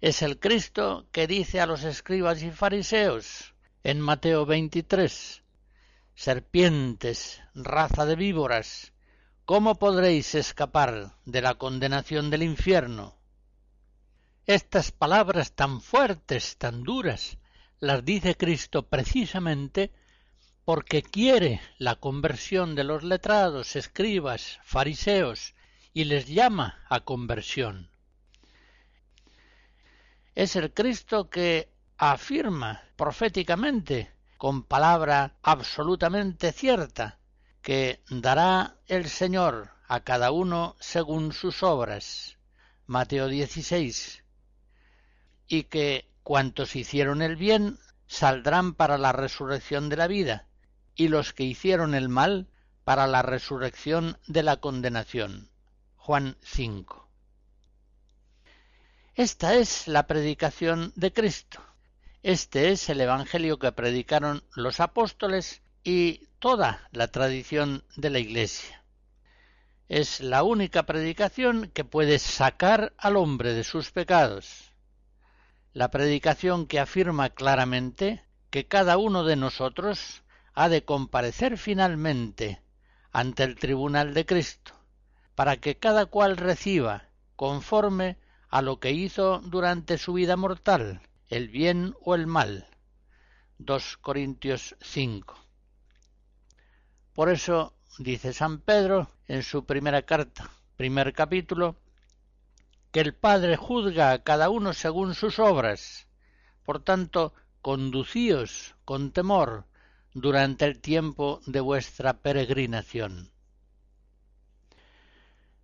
Es 0.00 0.20
el 0.22 0.38
Cristo 0.38 1.06
que 1.10 1.26
dice 1.26 1.60
a 1.60 1.66
los 1.66 1.82
escribas 1.82 2.42
y 2.42 2.50
fariseos 2.50 3.54
en 3.82 4.00
Mateo 4.00 4.44
23, 4.44 5.42
Serpientes, 6.14 7.42
raza 7.54 8.06
de 8.06 8.14
víboras, 8.14 8.92
¿cómo 9.46 9.74
podréis 9.76 10.34
escapar 10.34 11.16
de 11.24 11.42
la 11.42 11.54
condenación 11.54 12.30
del 12.30 12.42
infierno? 12.44 13.16
Estas 14.46 14.92
palabras 14.92 15.52
tan 15.52 15.80
fuertes, 15.80 16.58
tan 16.58 16.82
duras, 16.82 17.38
las 17.80 18.04
dice 18.04 18.36
Cristo 18.36 18.86
precisamente 18.86 19.90
porque 20.66 21.02
quiere 21.02 21.62
la 21.78 21.96
conversión 21.96 22.74
de 22.74 22.84
los 22.84 23.04
letrados, 23.04 23.74
escribas, 23.74 24.60
fariseos, 24.62 25.54
y 25.94 26.04
les 26.04 26.26
llama 26.26 26.84
a 26.90 27.00
conversión. 27.00 27.88
Es 30.34 30.56
el 30.56 30.74
Cristo 30.74 31.30
que 31.30 31.70
afirma 31.96 32.82
proféticamente, 32.96 34.12
con 34.36 34.62
palabra 34.62 35.36
absolutamente 35.42 36.52
cierta, 36.52 37.18
que 37.62 38.02
dará 38.10 38.76
el 38.88 39.08
Señor 39.08 39.70
a 39.88 40.00
cada 40.00 40.32
uno 40.32 40.76
según 40.80 41.32
sus 41.32 41.62
obras. 41.62 42.36
Mateo 42.86 43.28
16. 43.28 44.23
Y 45.46 45.64
que 45.64 46.08
cuantos 46.22 46.76
hicieron 46.76 47.22
el 47.22 47.36
bien 47.36 47.78
saldrán 48.06 48.74
para 48.74 48.98
la 48.98 49.12
resurrección 49.12 49.88
de 49.88 49.96
la 49.96 50.06
vida, 50.06 50.46
y 50.94 51.08
los 51.08 51.32
que 51.32 51.44
hicieron 51.44 51.94
el 51.94 52.08
mal 52.08 52.48
para 52.84 53.06
la 53.06 53.22
resurrección 53.22 54.18
de 54.26 54.42
la 54.42 54.56
condenación. 54.58 55.50
Juan 55.96 56.36
5. 56.42 57.08
Esta 59.14 59.54
es 59.54 59.86
la 59.88 60.06
predicación 60.06 60.92
de 60.96 61.12
Cristo. 61.12 61.60
Este 62.22 62.70
es 62.70 62.88
el 62.88 63.00
Evangelio 63.00 63.58
que 63.58 63.70
predicaron 63.70 64.42
los 64.54 64.80
apóstoles 64.80 65.62
y 65.84 66.26
toda 66.38 66.88
la 66.90 67.08
tradición 67.08 67.84
de 67.96 68.10
la 68.10 68.18
Iglesia. 68.18 68.82
Es 69.88 70.20
la 70.20 70.42
única 70.42 70.84
predicación 70.84 71.70
que 71.72 71.84
puede 71.84 72.18
sacar 72.18 72.92
al 72.96 73.16
hombre 73.16 73.54
de 73.54 73.62
sus 73.62 73.90
pecados. 73.90 74.72
La 75.74 75.90
predicación 75.90 76.66
que 76.66 76.78
afirma 76.78 77.30
claramente 77.30 78.24
que 78.50 78.68
cada 78.68 78.96
uno 78.96 79.24
de 79.24 79.34
nosotros 79.34 80.22
ha 80.54 80.68
de 80.68 80.84
comparecer 80.84 81.58
finalmente 81.58 82.62
ante 83.10 83.42
el 83.42 83.56
tribunal 83.56 84.14
de 84.14 84.24
Cristo, 84.24 84.72
para 85.34 85.56
que 85.56 85.76
cada 85.76 86.06
cual 86.06 86.36
reciba, 86.36 87.08
conforme 87.34 88.18
a 88.50 88.62
lo 88.62 88.78
que 88.78 88.92
hizo 88.92 89.40
durante 89.40 89.98
su 89.98 90.12
vida 90.12 90.36
mortal, 90.36 91.00
el 91.28 91.48
bien 91.48 91.96
o 92.02 92.14
el 92.14 92.28
mal. 92.28 92.68
2 93.58 93.96
Corintios 93.96 94.76
5. 94.80 95.36
Por 97.14 97.30
eso 97.30 97.74
dice 97.98 98.32
San 98.32 98.60
Pedro 98.60 99.08
en 99.26 99.42
su 99.42 99.64
primera 99.64 100.02
carta, 100.02 100.50
primer 100.76 101.12
capítulo, 101.12 101.74
que 102.94 103.00
el 103.00 103.12
Padre 103.12 103.56
juzga 103.56 104.12
a 104.12 104.22
cada 104.22 104.50
uno 104.50 104.72
según 104.72 105.16
sus 105.16 105.40
obras. 105.40 106.06
Por 106.64 106.78
tanto, 106.78 107.34
conducíos 107.60 108.76
con 108.84 109.10
temor 109.10 109.64
durante 110.12 110.64
el 110.64 110.78
tiempo 110.78 111.40
de 111.44 111.58
vuestra 111.58 112.18
peregrinación. 112.22 113.32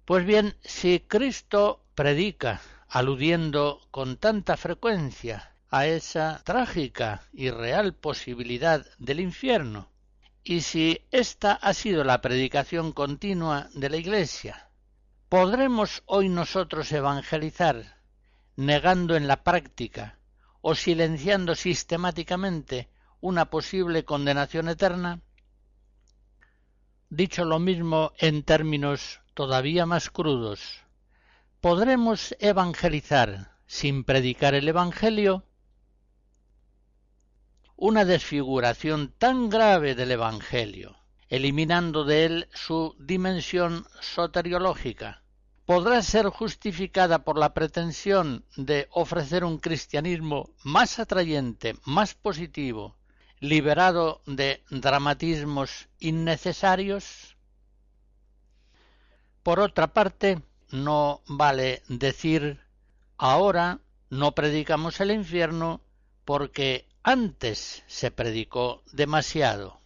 Pues 0.04 0.26
bien, 0.26 0.56
si 0.62 0.98
Cristo 0.98 1.84
predica 1.94 2.60
aludiendo 2.88 3.80
con 3.92 4.16
tanta 4.16 4.56
frecuencia 4.56 5.54
a 5.68 5.86
esa 5.86 6.42
trágica 6.42 7.22
y 7.32 7.50
real 7.50 7.94
posibilidad 7.94 8.84
del 8.98 9.20
infierno, 9.20 9.88
y 10.42 10.62
si 10.62 11.06
esta 11.12 11.52
ha 11.52 11.74
sido 11.74 12.02
la 12.02 12.20
predicación 12.20 12.90
continua 12.90 13.68
de 13.72 13.88
la 13.88 13.98
Iglesia, 13.98 14.69
¿podremos 15.30 16.02
hoy 16.06 16.28
nosotros 16.28 16.90
evangelizar 16.90 17.98
negando 18.56 19.14
en 19.14 19.28
la 19.28 19.44
práctica 19.44 20.18
o 20.60 20.74
silenciando 20.74 21.54
sistemáticamente 21.54 22.88
una 23.20 23.44
posible 23.48 24.04
condenación 24.04 24.68
eterna? 24.68 25.20
Dicho 27.10 27.44
lo 27.44 27.60
mismo 27.60 28.12
en 28.18 28.42
términos 28.42 29.20
todavía 29.34 29.86
más 29.86 30.10
crudos, 30.10 30.80
¿podremos 31.60 32.34
evangelizar 32.40 33.52
sin 33.68 34.02
predicar 34.02 34.56
el 34.56 34.66
Evangelio? 34.66 35.44
Una 37.76 38.04
desfiguración 38.04 39.14
tan 39.16 39.48
grave 39.48 39.94
del 39.94 40.10
Evangelio, 40.10 40.96
eliminando 41.30 42.04
de 42.04 42.26
él 42.26 42.48
su 42.52 42.94
dimensión 42.98 43.86
soteriológica, 44.00 45.22
podrá 45.64 46.02
ser 46.02 46.26
justificada 46.26 47.20
por 47.24 47.38
la 47.38 47.54
pretensión 47.54 48.44
de 48.56 48.88
ofrecer 48.90 49.44
un 49.44 49.58
cristianismo 49.58 50.50
más 50.64 50.98
atrayente, 50.98 51.76
más 51.84 52.14
positivo, 52.14 52.96
liberado 53.38 54.20
de 54.26 54.62
dramatismos 54.70 55.88
innecesarios? 55.98 57.36
Por 59.42 59.60
otra 59.60 59.94
parte, 59.94 60.42
no 60.70 61.22
vale 61.26 61.82
decir 61.88 62.60
ahora 63.16 63.80
no 64.10 64.32
predicamos 64.32 65.00
el 65.00 65.12
infierno 65.12 65.80
porque 66.24 66.86
antes 67.02 67.84
se 67.86 68.10
predicó 68.10 68.82
demasiado. 68.92 69.79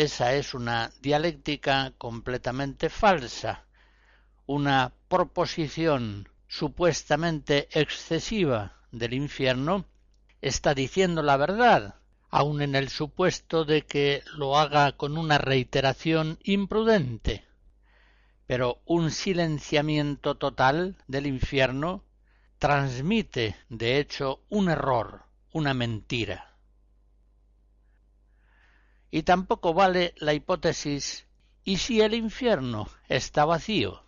Esa 0.00 0.32
es 0.32 0.54
una 0.54 0.90
dialéctica 1.02 1.92
completamente 1.98 2.88
falsa 2.88 3.66
una 4.46 4.94
proposición 5.08 6.26
supuestamente 6.48 7.68
excesiva 7.78 8.78
del 8.92 9.12
infierno, 9.12 9.84
está 10.40 10.72
diciendo 10.72 11.20
la 11.22 11.36
verdad, 11.36 11.96
aun 12.30 12.62
en 12.62 12.76
el 12.76 12.88
supuesto 12.88 13.66
de 13.66 13.82
que 13.82 14.22
lo 14.38 14.58
haga 14.58 14.92
con 14.92 15.18
una 15.18 15.36
reiteración 15.36 16.38
imprudente. 16.44 17.44
Pero 18.46 18.80
un 18.86 19.10
silenciamiento 19.10 20.38
total 20.38 20.96
del 21.08 21.26
infierno 21.26 22.04
transmite, 22.58 23.54
de 23.68 23.98
hecho, 23.98 24.40
un 24.48 24.70
error, 24.70 25.24
una 25.52 25.74
mentira. 25.74 26.49
Y 29.10 29.22
tampoco 29.22 29.74
vale 29.74 30.14
la 30.18 30.34
hipótesis 30.34 31.26
¿y 31.64 31.78
si 31.78 32.00
el 32.00 32.14
infierno 32.14 32.88
está 33.08 33.44
vacío? 33.44 34.02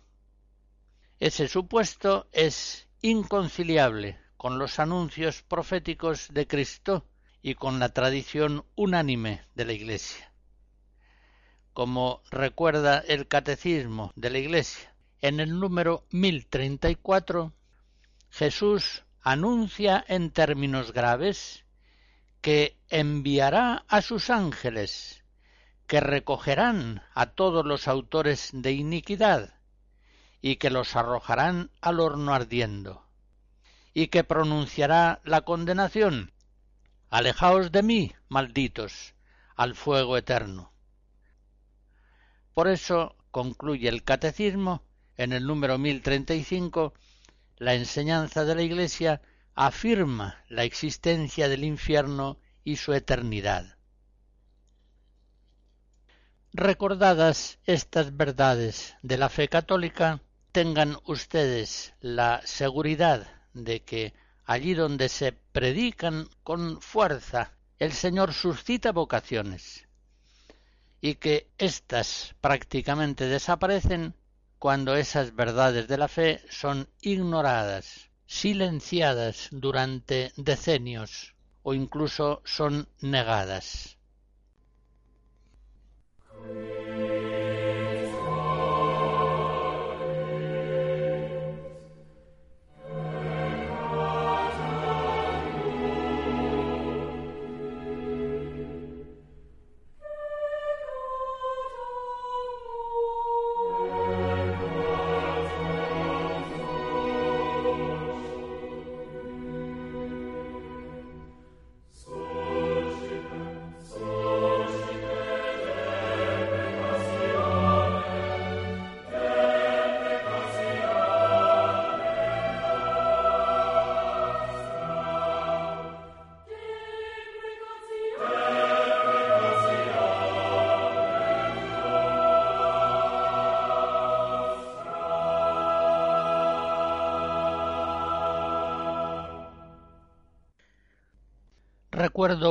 Ese 1.19 1.47
supuesto 1.47 2.27
es 2.31 2.87
inconciliable 3.01 4.19
con 4.37 4.59
los 4.59 4.79
anuncios 4.79 5.41
proféticos 5.41 6.27
de 6.33 6.47
Cristo 6.47 7.05
y 7.41 7.55
con 7.55 7.79
la 7.79 7.89
tradición 7.89 8.65
unánime 8.75 9.41
de 9.55 9.65
la 9.65 9.73
Iglesia. 9.73 10.31
Como 11.73 12.21
recuerda 12.29 12.99
el 12.99 13.27
Catecismo 13.27 14.11
de 14.15 14.29
la 14.29 14.39
Iglesia, 14.39 14.93
en 15.21 15.39
el 15.39 15.59
número 15.59 16.05
1034, 16.11 17.53
Jesús 18.29 19.03
anuncia 19.21 20.03
en 20.07 20.31
términos 20.31 20.91
graves 20.91 21.62
que 22.43 22.75
enviará 22.89 23.85
a 23.87 24.01
sus 24.01 24.29
ángeles, 24.29 25.23
que 25.87 26.01
recogerán 26.01 27.01
a 27.13 27.27
todos 27.27 27.65
los 27.65 27.87
autores 27.87 28.49
de 28.51 28.73
iniquidad, 28.73 29.53
y 30.41 30.57
que 30.57 30.69
los 30.69 30.97
arrojarán 30.97 31.71
al 31.79 32.01
horno 32.01 32.33
ardiendo, 32.33 33.07
y 33.93 34.07
que 34.07 34.25
pronunciará 34.25 35.21
la 35.23 35.41
condenación 35.41 36.33
Alejaos 37.09 37.71
de 37.71 37.81
mí, 37.81 38.11
malditos, 38.27 39.13
al 39.55 39.73
fuego 39.73 40.17
eterno. 40.17 40.73
Por 42.53 42.67
eso 42.67 43.15
concluye 43.31 43.87
el 43.87 44.03
Catecismo, 44.03 44.83
en 45.15 45.31
el 45.31 45.47
número 45.47 45.77
1035, 45.77 46.93
la 47.55 47.73
enseñanza 47.75 48.43
de 48.43 48.55
la 48.55 48.63
Iglesia 48.63 49.21
afirma 49.55 50.43
la 50.49 50.63
existencia 50.63 51.47
del 51.47 51.63
infierno 51.63 52.37
y 52.63 52.77
su 52.77 52.93
eternidad. 52.93 53.77
Recordadas 56.53 57.59
estas 57.65 58.15
verdades 58.15 58.95
de 59.01 59.17
la 59.17 59.29
fe 59.29 59.47
católica, 59.47 60.21
tengan 60.51 60.97
ustedes 61.05 61.93
la 61.99 62.41
seguridad 62.45 63.27
de 63.53 63.81
que 63.81 64.13
allí 64.45 64.73
donde 64.73 65.09
se 65.09 65.31
predican 65.31 66.29
con 66.43 66.79
fuerza, 66.81 67.53
el 67.79 67.91
Señor 67.91 68.33
suscita 68.33 68.91
vocaciones 68.91 69.87
y 71.01 71.15
que 71.15 71.49
éstas 71.57 72.35
prácticamente 72.39 73.27
desaparecen 73.27 74.15
cuando 74.59 74.95
esas 74.95 75.35
verdades 75.35 75.87
de 75.87 75.97
la 75.97 76.07
fe 76.07 76.41
son 76.49 76.87
ignoradas, 77.01 78.09
silenciadas 78.25 79.49
durante 79.51 80.31
decenios 80.37 81.35
o 81.63 81.73
incluso 81.73 82.41
son 82.45 82.87
negadas. 83.01 83.97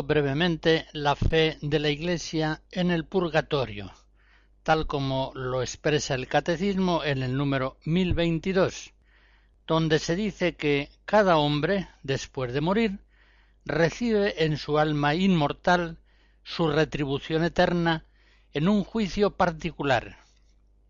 Brevemente 0.01 0.86
la 0.95 1.14
fe 1.14 1.59
de 1.61 1.78
la 1.78 1.90
Iglesia 1.90 2.62
en 2.70 2.90
el 2.90 3.05
purgatorio, 3.05 3.93
tal 4.62 4.86
como 4.86 5.32
lo 5.34 5.61
expresa 5.61 6.14
el 6.14 6.28
Catecismo 6.28 7.05
en 7.05 7.22
el 7.22 7.36
número 7.36 7.76
1022, 7.84 8.95
donde 9.66 9.99
se 9.99 10.16
dice 10.16 10.55
que 10.55 10.88
cada 11.05 11.36
hombre, 11.36 11.88
después 12.03 12.55
de 12.55 12.62
morir, 12.62 13.01
recibe 13.66 14.45
en 14.45 14.57
su 14.57 14.78
alma 14.78 15.14
inmortal 15.14 15.99
su 16.43 16.68
retribución 16.68 17.45
eterna 17.45 18.07
en 18.55 18.68
un 18.68 18.84
juicio 18.84 19.36
particular, 19.36 20.16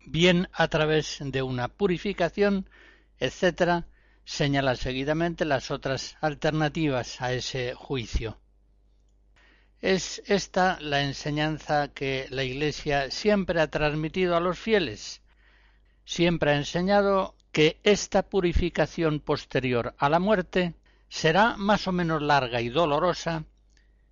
bien 0.05 0.47
a 0.53 0.69
través 0.69 1.17
de 1.19 1.41
una 1.41 1.67
purificación, 1.67 2.69
etc., 3.19 3.83
señala 4.23 4.77
seguidamente 4.77 5.43
las 5.43 5.71
otras 5.71 6.15
alternativas 6.21 7.21
a 7.21 7.33
ese 7.33 7.73
juicio. 7.73 8.37
Es 9.83 10.23
esta 10.27 10.79
la 10.79 11.01
enseñanza 11.01 11.89
que 11.89 12.27
la 12.29 12.45
Iglesia 12.45 13.11
siempre 13.11 13.59
ha 13.59 13.67
transmitido 13.67 14.37
a 14.37 14.39
los 14.39 14.57
fieles. 14.57 15.21
Siempre 16.05 16.51
ha 16.51 16.55
enseñado 16.55 17.35
que 17.51 17.81
esta 17.83 18.23
purificación 18.23 19.19
posterior 19.19 19.93
a 19.97 20.07
la 20.07 20.19
muerte 20.19 20.73
será 21.09 21.57
más 21.57 21.85
o 21.85 21.91
menos 21.91 22.21
larga 22.21 22.61
y 22.61 22.69
dolorosa 22.69 23.43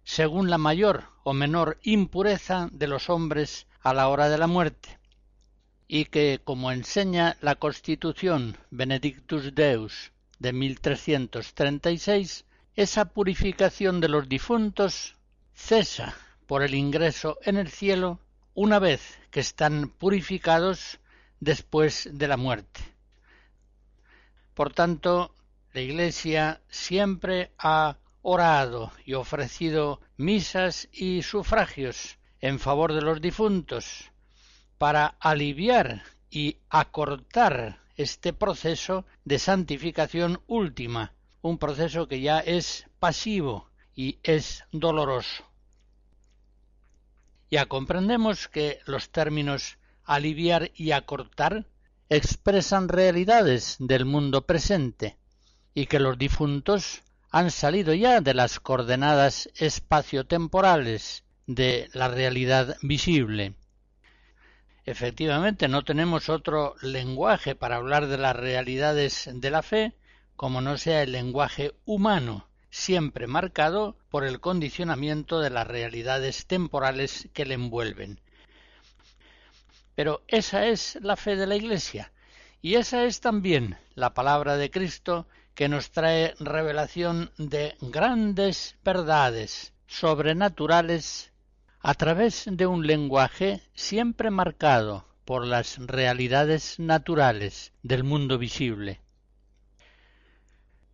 según 0.04 0.50
la 0.50 0.58
mayor 0.58 1.06
o 1.24 1.32
menor 1.34 1.80
impureza 1.84 2.68
de 2.74 2.88
los 2.88 3.10
hombres 3.10 3.66
a 3.80 3.94
la 3.94 4.10
hora 4.10 4.28
de 4.28 4.38
la 4.38 4.48
muerte, 4.48 5.00
y 5.88 6.04
que, 6.04 6.42
como 6.44 6.74
enseña 6.74 7.38
la 7.40 7.56
Constitución 7.56 8.58
Benedictus 8.72 9.56
Deus 9.56 10.12
de 10.38 10.52
1336, 10.52 12.44
esa 12.76 13.06
purificación 13.06 14.02
de 14.02 14.10
los 14.10 14.28
difuntos 14.28 15.16
cesa 15.54 16.16
por 16.48 16.64
el 16.64 16.76
ingreso 16.76 17.38
en 17.44 17.58
el 17.58 17.70
cielo 17.70 18.20
una 18.54 18.80
vez 18.80 19.20
que 19.30 19.40
están 19.40 19.90
purificados 19.90 21.00
después 21.40 22.10
de 22.12 22.28
la 22.28 22.38
muerte. 22.38 22.82
Por 24.54 24.74
tanto, 24.74 25.34
la 25.74 25.82
Iglesia 25.82 26.62
siempre 26.70 27.52
ha 27.58 27.98
orado 28.22 28.92
y 29.06 29.14
ofrecido 29.14 30.02
misas 30.18 30.90
y 30.92 31.24
sufragios 31.24 32.18
en 32.42 32.60
favor 32.60 32.94
de 32.94 33.02
los 33.02 33.22
difuntos 33.22 34.12
para 34.78 35.16
aliviar 35.20 36.04
y 36.30 36.58
acortar 36.70 37.80
este 37.96 38.34
proceso 38.34 39.06
de 39.26 39.40
santificación 39.40 40.42
última, 40.48 41.14
un 41.42 41.58
proceso 41.58 42.08
que 42.08 42.22
ya 42.22 42.40
es 42.40 42.88
pasivo 43.00 43.71
y 44.02 44.18
es 44.24 44.64
doloroso. 44.72 45.44
Ya 47.52 47.68
comprendemos 47.68 48.48
que 48.48 48.80
los 48.88 49.12
términos 49.12 49.78
aliviar 50.06 50.72
y 50.74 50.90
acortar 50.90 51.68
expresan 52.10 52.90
realidades 52.90 53.76
del 53.78 54.06
mundo 54.06 54.48
presente 54.48 55.18
y 55.76 55.86
que 55.86 56.00
los 56.00 56.18
difuntos 56.18 57.04
han 57.30 57.52
salido 57.52 57.94
ya 57.94 58.22
de 58.22 58.34
las 58.34 58.60
coordenadas 58.60 59.52
espaciotemporales 59.54 61.24
de 61.46 61.88
la 61.94 62.08
realidad 62.08 62.78
visible. 62.82 63.54
Efectivamente, 64.84 65.68
no 65.68 65.84
tenemos 65.84 66.28
otro 66.28 66.74
lenguaje 66.82 67.54
para 67.54 67.76
hablar 67.76 68.08
de 68.08 68.18
las 68.18 68.36
realidades 68.36 69.30
de 69.32 69.52
la 69.52 69.62
fe 69.62 69.94
como 70.36 70.60
no 70.60 70.80
sea 70.80 71.04
el 71.04 71.12
lenguaje 71.12 71.76
humano, 71.86 72.48
siempre 72.72 73.28
marcado 73.28 73.96
por 74.10 74.24
el 74.24 74.40
condicionamiento 74.40 75.40
de 75.40 75.52
las 75.52 75.68
realidades 75.68 76.48
temporales 76.48 77.30
que 77.34 77.46
le 77.46 77.54
envuelven. 77.54 78.20
Pero 79.94 80.24
esa 80.28 80.66
es 80.66 80.98
la 81.02 81.18
fe 81.18 81.36
de 81.36 81.46
la 81.46 81.56
Iglesia, 81.56 82.12
y 82.62 82.76
esa 82.76 83.04
es 83.04 83.20
también 83.20 83.78
la 83.94 84.14
palabra 84.14 84.58
de 84.58 84.72
Cristo 84.72 85.28
que 85.54 85.70
nos 85.70 85.92
trae 85.92 86.34
revelación 86.40 87.32
de 87.38 87.76
grandes 87.82 88.78
verdades 88.84 89.74
sobrenaturales 89.86 91.32
a 91.82 91.94
través 91.94 92.46
de 92.50 92.66
un 92.66 92.88
lenguaje 92.88 93.62
siempre 93.74 94.32
marcado 94.32 95.06
por 95.26 95.46
las 95.46 95.78
realidades 95.78 96.80
naturales 96.80 97.74
del 97.84 98.04
mundo 98.04 98.38
visible. 98.38 99.02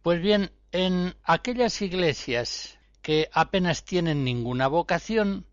Pues 0.02 0.22
bien, 0.22 0.52
en 0.78 1.16
aquellas 1.24 1.82
iglesias 1.82 2.78
que 3.02 3.30
apenas 3.34 3.84
tienen 3.84 4.24
ninguna 4.24 4.68
vocación, 4.68 5.48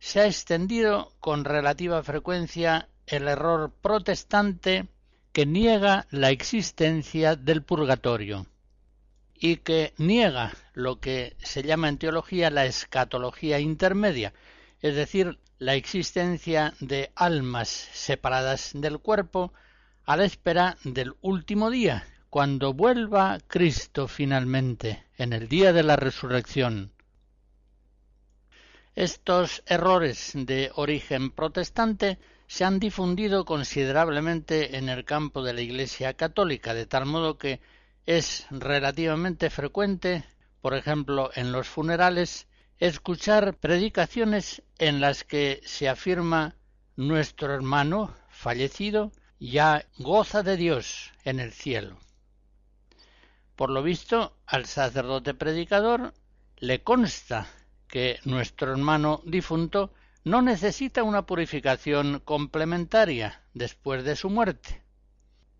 se 0.00 0.18
ha 0.18 0.26
extendido 0.26 1.12
con 1.20 1.44
relativa 1.44 2.02
frecuencia 2.02 2.88
el 3.06 3.28
error 3.28 3.72
protestante 3.80 4.88
que 5.32 5.46
niega 5.46 6.08
la 6.10 6.30
existencia 6.30 7.36
del 7.36 7.62
purgatorio 7.62 8.46
y 9.36 9.58
que 9.58 9.94
niega 9.96 10.52
lo 10.72 10.98
que 10.98 11.36
se 11.38 11.62
llama 11.62 11.88
en 11.88 11.98
teología 11.98 12.50
la 12.50 12.66
escatología 12.66 13.60
intermedia, 13.60 14.34
es 14.80 14.96
decir, 14.96 15.38
la 15.58 15.76
existencia 15.76 16.74
de 16.80 17.12
almas 17.14 17.68
separadas 17.68 18.72
del 18.74 18.98
cuerpo 18.98 19.52
a 20.04 20.16
la 20.16 20.24
espera 20.24 20.78
del 20.82 21.14
último 21.20 21.70
día, 21.70 22.08
cuando 22.34 22.74
vuelva 22.74 23.38
Cristo 23.46 24.08
finalmente, 24.08 25.04
en 25.18 25.32
el 25.32 25.46
día 25.46 25.72
de 25.72 25.84
la 25.84 25.94
resurrección. 25.94 26.90
Estos 28.96 29.62
errores 29.66 30.32
de 30.34 30.72
origen 30.74 31.30
protestante 31.30 32.18
se 32.48 32.64
han 32.64 32.80
difundido 32.80 33.44
considerablemente 33.44 34.76
en 34.76 34.88
el 34.88 35.04
campo 35.04 35.44
de 35.44 35.52
la 35.52 35.60
Iglesia 35.60 36.14
católica, 36.14 36.74
de 36.74 36.86
tal 36.86 37.06
modo 37.06 37.38
que 37.38 37.60
es 38.04 38.48
relativamente 38.50 39.48
frecuente, 39.48 40.24
por 40.60 40.74
ejemplo, 40.74 41.30
en 41.36 41.52
los 41.52 41.68
funerales, 41.68 42.48
escuchar 42.80 43.54
predicaciones 43.58 44.60
en 44.78 45.00
las 45.00 45.22
que 45.22 45.60
se 45.64 45.88
afirma 45.88 46.56
nuestro 46.96 47.54
hermano 47.54 48.12
fallecido 48.28 49.12
ya 49.38 49.86
goza 49.98 50.42
de 50.42 50.56
Dios 50.56 51.12
en 51.22 51.38
el 51.38 51.52
cielo. 51.52 52.00
Por 53.56 53.70
lo 53.70 53.82
visto, 53.82 54.36
al 54.46 54.66
sacerdote 54.66 55.34
predicador 55.34 56.12
le 56.56 56.82
consta 56.82 57.46
que 57.88 58.18
nuestro 58.24 58.72
hermano 58.72 59.22
difunto 59.24 59.92
no 60.24 60.42
necesita 60.42 61.02
una 61.02 61.26
purificación 61.26 62.20
complementaria 62.24 63.42
después 63.52 64.04
de 64.04 64.16
su 64.16 64.30
muerte. 64.30 64.82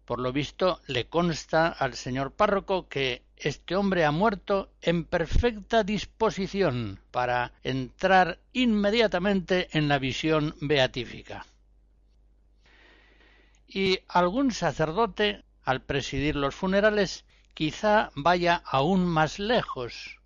Por 0.04 0.18
lo 0.18 0.32
visto, 0.32 0.80
le 0.86 1.06
consta 1.06 1.68
al 1.68 1.94
señor 1.94 2.32
párroco 2.32 2.88
que 2.88 3.22
este 3.36 3.76
hombre 3.76 4.04
ha 4.04 4.10
muerto 4.10 4.72
en 4.82 5.04
perfecta 5.04 5.84
disposición 5.84 7.00
para 7.10 7.52
entrar 7.62 8.38
inmediatamente 8.52 9.68
en 9.72 9.88
la 9.88 9.98
visión 9.98 10.54
beatífica. 10.60 11.46
Y 13.66 14.00
algún 14.08 14.52
sacerdote, 14.52 15.42
al 15.62 15.82
presidir 15.82 16.36
los 16.36 16.54
funerales, 16.54 17.24
quizá 17.54 18.10
vaya 18.16 18.62
aún 18.66 19.06
más 19.06 19.38
lejos 19.38 20.18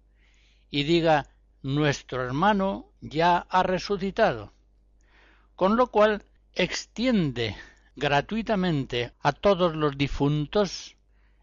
y 0.70 0.84
diga 0.84 1.28
nuestro 1.62 2.22
hermano 2.24 2.90
ya 3.00 3.38
ha 3.38 3.62
resucitado, 3.62 4.52
con 5.54 5.76
lo 5.76 5.88
cual 5.88 6.24
extiende 6.54 7.56
gratuitamente 7.96 9.12
a 9.20 9.32
todos 9.32 9.76
los 9.76 9.98
difuntos 9.98 10.96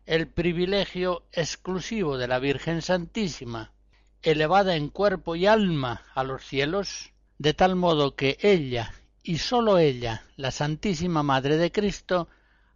el 0.05 0.27
privilegio 0.27 1.23
exclusivo 1.31 2.17
de 2.17 2.27
la 2.27 2.39
Virgen 2.39 2.81
Santísima, 2.81 3.71
elevada 4.21 4.75
en 4.75 4.89
cuerpo 4.89 5.36
y 5.36 5.45
alma 5.45 6.03
a 6.13 6.23
los 6.23 6.43
cielos, 6.43 7.11
de 7.38 7.53
tal 7.53 7.75
modo 7.75 8.15
que 8.15 8.38
ella 8.41 8.93
y 9.23 9.39
sólo 9.39 9.77
ella, 9.79 10.23
la 10.36 10.51
Santísima 10.51 11.23
Madre 11.23 11.57
de 11.57 11.71
Cristo, 11.71 12.27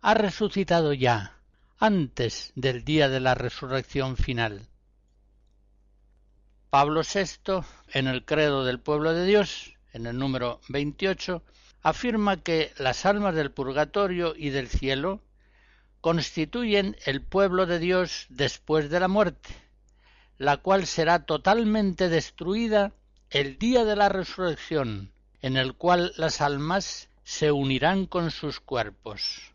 ha 0.02 0.14
resucitado 0.14 0.94
ya 0.94 1.39
antes 1.82 2.52
del 2.56 2.84
día 2.84 3.08
de 3.08 3.22
la 3.22 3.36
resurrección 3.36 4.18
final. 4.18 4.68
Pablo 6.70 7.04
VI, 7.04 7.62
en 7.94 8.08
el 8.08 8.26
Credo 8.26 8.66
del 8.66 8.82
Pueblo 8.82 9.14
de 9.14 9.26
Dios, 9.26 9.78
en 9.94 10.06
el 10.06 10.20
número 10.20 10.60
28, 10.68 11.42
afirma 11.82 12.44
que 12.44 12.74
las 12.78 13.06
almas 13.06 13.34
del 13.34 13.52
purgatorio 13.52 14.34
y 14.36 14.50
del 14.50 14.68
cielo 14.68 15.22
constituyen 16.02 16.98
el 17.06 17.22
pueblo 17.22 17.66
de 17.66 17.80
Dios 17.80 18.26
después 18.28 18.90
de 18.90 19.00
la 19.00 19.08
muerte, 19.08 19.50
la 20.38 20.58
cual 20.58 20.86
será 20.86 21.26
totalmente 21.26 22.10
destruida 22.10 22.92
el 23.30 23.58
día 23.58 23.86
de 23.86 23.96
la 23.96 24.10
resurrección, 24.10 25.14
en 25.42 25.56
el 25.56 25.76
cual 25.76 26.12
las 26.18 26.42
almas 26.42 27.08
se 27.24 27.54
unirán 27.54 28.06
con 28.06 28.32
sus 28.32 28.60
cuerpos. 28.60 29.49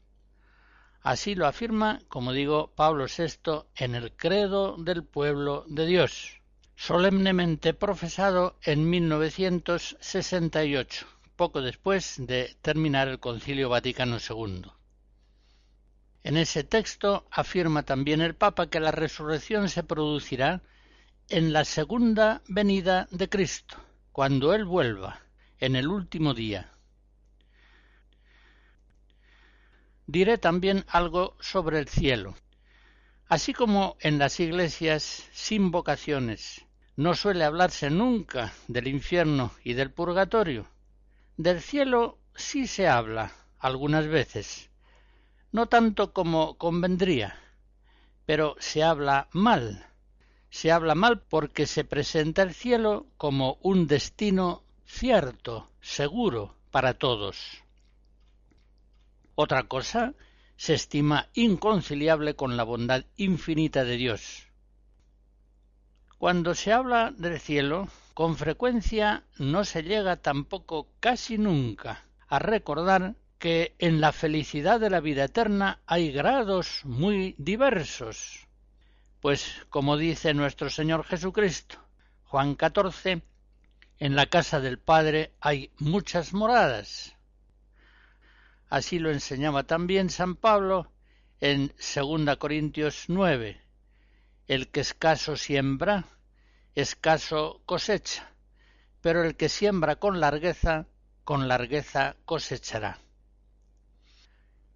Así 1.05 1.35
lo 1.35 1.47
afirma, 1.47 2.01
como 2.09 2.33
digo, 2.33 2.73
Pablo 2.75 3.05
VI 3.05 3.67
en 3.77 3.95
el 3.95 4.13
Credo 4.13 4.77
del 4.79 5.05
Pueblo 5.05 5.67
de 5.69 5.85
Dios, 5.85 6.41
solemnemente 6.77 7.75
profesado 7.75 8.57
en 8.63 8.89
1968, 8.89 11.07
poco 11.37 11.61
después 11.61 12.27
de 12.27 12.57
terminar 12.63 13.09
el 13.09 13.21
Concilio 13.21 13.69
Vaticano 13.69 14.17
II. 14.17 14.63
En 16.23 16.39
ese 16.39 16.65
texto 16.65 17.27
afirma 17.31 17.83
también 17.83 18.23
el 18.23 18.35
Papa 18.35 18.71
que 18.71 18.81
la 18.81 18.91
resurrección 18.91 19.69
se 19.69 19.83
producirá 19.83 20.63
en 21.29 21.53
la 21.53 21.67
segunda 21.67 22.41
venida 22.49 23.09
de 23.11 23.29
Cristo, 23.29 23.77
cuando 24.11 24.55
Él 24.55 24.65
vuelva, 24.65 25.21
en 25.59 25.77
el 25.77 25.89
último 25.89 26.33
día, 26.33 26.74
diré 30.07 30.39
también 30.39 30.85
algo 30.89 31.37
sobre 31.41 31.79
el 31.79 31.89
cielo. 31.89 32.35
Así 33.29 33.53
como 33.55 33.97
en 34.01 34.19
las 34.19 34.39
iglesias 34.41 35.29
sin 35.33 35.71
vocaciones 35.71 36.65
no 36.97 37.15
suele 37.15 37.45
hablarse 37.45 37.91
nunca 37.91 38.53
del 38.69 38.87
infierno 38.87 39.53
y 39.65 39.73
del 39.73 39.91
purgatorio, 39.91 40.67
del 41.37 41.61
cielo 41.61 42.19
sí 42.35 42.67
se 42.67 42.87
habla 42.87 43.33
algunas 43.59 44.07
veces, 44.07 44.71
no 45.51 45.67
tanto 45.67 46.13
como 46.13 46.57
convendría, 46.59 47.37
pero 48.27 48.57
se 48.61 48.85
habla 48.85 49.29
mal, 49.33 49.87
se 50.51 50.71
habla 50.71 50.95
mal 50.95 51.23
porque 51.23 51.67
se 51.67 51.85
presenta 51.85 52.43
el 52.43 52.55
cielo 52.55 53.07
como 53.17 53.59
un 53.63 53.87
destino 53.87 54.63
cierto, 54.87 55.71
seguro 55.81 56.55
para 56.71 56.95
todos. 56.95 57.64
Otra 59.35 59.65
cosa 59.65 60.15
se 60.57 60.75
estima 60.75 61.29
inconciliable 61.35 62.37
con 62.37 62.57
la 62.57 62.63
bondad 62.63 63.05
infinita 63.17 63.85
de 63.85 63.97
Dios. 63.97 64.49
Cuando 66.19 66.55
se 66.55 66.73
habla 66.73 67.13
del 67.17 67.41
cielo, 67.41 67.89
con 68.15 68.37
frecuencia 68.37 69.25
no 69.39 69.65
se 69.65 69.83
llega 69.83 70.17
tampoco 70.17 70.89
casi 71.01 71.37
nunca 71.37 72.05
a 72.29 72.39
recordar 72.39 73.17
que 73.39 73.75
en 73.79 74.01
la 74.01 74.13
felicidad 74.13 74.81
de 74.81 74.89
la 74.89 75.01
vida 75.01 75.25
eterna 75.25 75.81
hay 75.87 76.13
grados 76.13 76.81
muy 76.85 77.35
diversos. 77.37 78.47
Pues, 79.21 79.67
como 79.69 79.97
dice 79.97 80.33
nuestro 80.33 80.71
Señor 80.71 81.05
Jesucristo, 81.05 81.79
Juan 82.23 82.55
14, 82.55 83.23
en 83.99 84.17
la 84.17 84.27
casa 84.27 84.61
del 84.61 84.79
Padre 84.79 85.33
hay 85.41 85.73
muchas 85.79 86.33
moradas. 86.33 87.14
Así 88.75 88.99
lo 88.99 89.13
enseñaba 89.13 89.63
también 89.63 90.11
San 90.11 90.35
Pablo 90.35 90.91
en 91.41 91.73
2 91.79 92.37
Corintios 92.39 93.05
9. 93.07 93.61
El 94.49 94.67
que 94.67 94.81
escaso 94.81 95.37
siembra, 95.37 96.07
escaso 96.75 97.63
cosecha, 97.67 98.33
pero 99.01 99.23
el 99.23 99.37
que 99.37 99.49
siembra 99.49 99.95
con 99.95 100.19
largueza, 100.19 100.89
con 101.23 101.47
largueza 101.47 102.17
cosechará. 102.25 102.99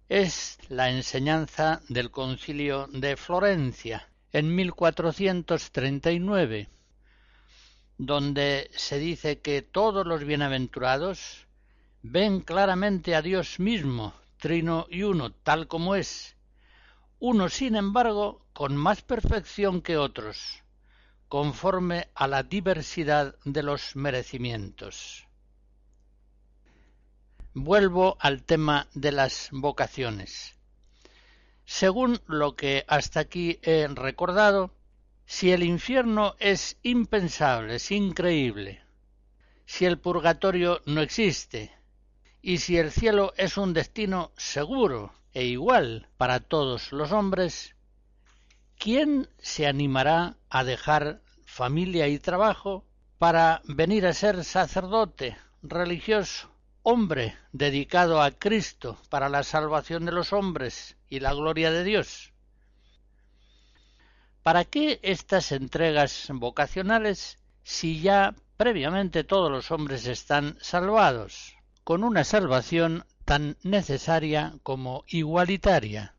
Es 0.07 0.59
la 0.69 0.89
enseñanza 0.89 1.81
del 1.89 2.09
concilio 2.09 2.87
de 2.87 3.17
Florencia 3.17 4.07
en 4.31 4.55
1439, 4.55 6.69
donde 7.97 8.71
se 8.73 8.97
dice 8.97 9.41
que 9.41 9.61
todos 9.61 10.07
los 10.07 10.23
bienaventurados 10.23 11.48
ven 12.01 12.39
claramente 12.41 13.15
a 13.15 13.21
Dios 13.21 13.59
mismo, 13.59 14.13
trino 14.37 14.87
y 14.89 15.03
uno, 15.03 15.31
tal 15.31 15.67
como 15.67 15.95
es, 15.95 16.35
uno 17.19 17.49
sin 17.49 17.75
embargo 17.75 18.45
con 18.53 18.77
más 18.77 19.01
perfección 19.01 19.81
que 19.81 19.97
otros, 19.97 20.63
conforme 21.27 22.07
a 22.15 22.27
la 22.27 22.43
diversidad 22.43 23.35
de 23.43 23.63
los 23.63 23.95
merecimientos. 23.95 25.27
Vuelvo 27.53 28.17
al 28.19 28.43
tema 28.43 28.87
de 28.93 29.11
las 29.11 29.49
vocaciones. 29.51 30.55
Según 31.65 32.21
lo 32.27 32.55
que 32.55 32.85
hasta 32.87 33.19
aquí 33.19 33.59
he 33.61 33.87
recordado, 33.87 34.73
si 35.25 35.51
el 35.51 35.63
infierno 35.63 36.35
es 36.39 36.77
impensable, 36.81 37.75
es 37.75 37.91
increíble, 37.91 38.81
si 39.65 39.85
el 39.85 39.99
purgatorio 39.99 40.81
no 40.85 41.01
existe, 41.01 41.71
y 42.41 42.59
si 42.59 42.77
el 42.77 42.91
cielo 42.91 43.33
es 43.37 43.57
un 43.57 43.73
destino 43.73 44.31
seguro 44.37 45.13
e 45.33 45.45
igual 45.45 46.07
para 46.17 46.39
todos 46.39 46.91
los 46.91 47.11
hombres, 47.11 47.75
¿quién 48.77 49.29
se 49.39 49.67
animará 49.67 50.37
a 50.49 50.63
dejar 50.63 51.21
familia 51.45 52.07
y 52.07 52.19
trabajo 52.19 52.85
para 53.17 53.61
venir 53.65 54.05
a 54.07 54.13
ser 54.13 54.43
sacerdote, 54.45 55.37
religioso, 55.61 56.49
hombre 56.83 57.37
dedicado 57.51 58.21
a 58.21 58.31
Cristo 58.31 58.97
para 59.09 59.27
la 59.27 59.43
salvación 59.43 60.05
de 60.05 60.13
los 60.13 60.31
hombres 60.31 60.95
y 61.09 61.19
la 61.19 61.33
gloria 61.33 61.71
de 61.71 61.83
Dios? 61.83 62.31
¿Para 64.43 64.63
qué 64.63 64.99
estas 65.03 65.51
entregas 65.51 66.27
vocacionales 66.33 67.37
si 67.63 67.99
ya 67.99 68.33
previamente 68.55 69.25
todos 69.25 69.51
los 69.51 69.69
hombres 69.71 70.07
están 70.07 70.57
salvados? 70.61 71.58
Con 71.89 72.03
una 72.03 72.23
salvación 72.23 73.03
tan 73.25 73.57
necesaria 73.63 74.53
como 74.61 75.05
igualitaria. 75.07 76.13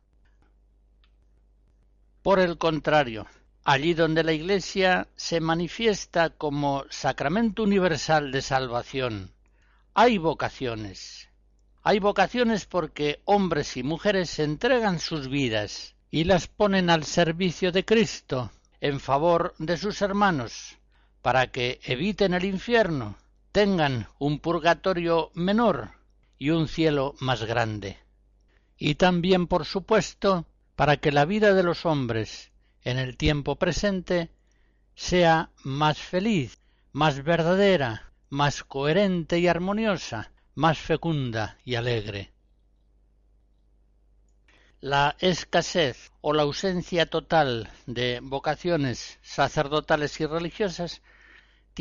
Por 2.21 2.41
el 2.41 2.57
contrario, 2.57 3.25
allí 3.63 3.93
donde 3.93 4.25
la 4.25 4.33
Iglesia 4.33 5.07
se 5.15 5.39
manifiesta 5.39 6.31
como 6.31 6.83
sacramento 6.89 7.63
universal 7.63 8.33
de 8.33 8.41
salvación, 8.41 9.31
hay 9.93 10.17
vocaciones. 10.17 11.29
Hay 11.83 11.99
vocaciones 11.99 12.65
porque 12.65 13.21
hombres 13.23 13.77
y 13.77 13.83
mujeres 13.83 14.39
entregan 14.39 14.99
sus 14.99 15.29
vidas 15.29 15.95
y 16.09 16.25
las 16.25 16.47
ponen 16.47 16.89
al 16.89 17.05
servicio 17.05 17.71
de 17.71 17.85
Cristo 17.85 18.51
en 18.81 18.99
favor 18.99 19.53
de 19.57 19.77
sus 19.77 20.01
hermanos, 20.01 20.77
para 21.21 21.47
que 21.47 21.79
eviten 21.85 22.33
el 22.33 22.43
infierno 22.43 23.15
tengan 23.51 24.07
un 24.17 24.39
purgatorio 24.39 25.31
menor 25.33 25.91
y 26.37 26.51
un 26.51 26.67
cielo 26.67 27.15
más 27.19 27.43
grande. 27.43 27.97
Y 28.77 28.95
también, 28.95 29.47
por 29.47 29.65
supuesto, 29.65 30.45
para 30.75 30.97
que 30.97 31.11
la 31.11 31.25
vida 31.25 31.53
de 31.53 31.63
los 31.63 31.85
hombres 31.85 32.51
en 32.83 32.97
el 32.97 33.17
tiempo 33.17 33.57
presente 33.57 34.31
sea 34.95 35.51
más 35.63 35.99
feliz, 35.99 36.59
más 36.91 37.23
verdadera, 37.23 38.11
más 38.29 38.63
coherente 38.63 39.39
y 39.39 39.47
armoniosa, 39.47 40.31
más 40.55 40.79
fecunda 40.79 41.57
y 41.63 41.75
alegre. 41.75 42.31
La 44.79 45.15
escasez 45.19 46.11
o 46.21 46.33
la 46.33 46.41
ausencia 46.41 47.05
total 47.05 47.69
de 47.85 48.19
vocaciones 48.23 49.19
sacerdotales 49.21 50.19
y 50.19 50.25
religiosas 50.25 51.03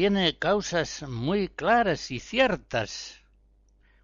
tiene 0.01 0.39
causas 0.39 1.07
muy 1.07 1.49
claras 1.49 2.11
y 2.11 2.21
ciertas, 2.21 3.21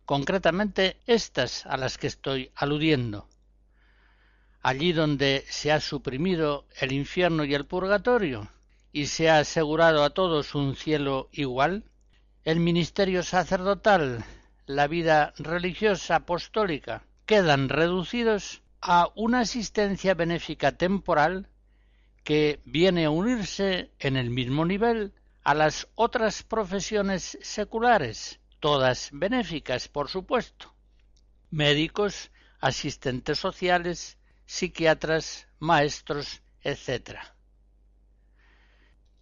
concretamente 0.04 0.98
estas 1.06 1.64
a 1.64 1.78
las 1.78 1.96
que 1.96 2.06
estoy 2.06 2.50
aludiendo. 2.54 3.26
Allí 4.60 4.92
donde 4.92 5.46
se 5.48 5.72
ha 5.72 5.80
suprimido 5.80 6.66
el 6.78 6.92
infierno 6.92 7.44
y 7.46 7.54
el 7.54 7.64
purgatorio 7.64 8.50
y 8.92 9.06
se 9.06 9.30
ha 9.30 9.38
asegurado 9.38 10.04
a 10.04 10.10
todos 10.10 10.54
un 10.54 10.76
cielo 10.76 11.30
igual, 11.32 11.84
el 12.44 12.60
ministerio 12.60 13.22
sacerdotal, 13.22 14.22
la 14.66 14.88
vida 14.88 15.32
religiosa 15.38 16.16
apostólica 16.16 17.04
quedan 17.24 17.70
reducidos 17.70 18.60
a 18.82 19.08
una 19.14 19.40
asistencia 19.40 20.12
benéfica 20.12 20.72
temporal 20.72 21.48
que 22.22 22.60
viene 22.66 23.06
a 23.06 23.10
unirse 23.10 23.92
en 23.98 24.18
el 24.18 24.28
mismo 24.28 24.66
nivel 24.66 25.14
a 25.46 25.54
las 25.54 25.86
otras 25.94 26.42
profesiones 26.42 27.38
seculares, 27.40 28.40
todas 28.58 29.10
benéficas, 29.12 29.86
por 29.86 30.08
supuesto. 30.08 30.74
Médicos, 31.52 32.32
asistentes 32.58 33.38
sociales, 33.38 34.18
psiquiatras, 34.44 35.46
maestros, 35.60 36.42
etc. 36.62 37.20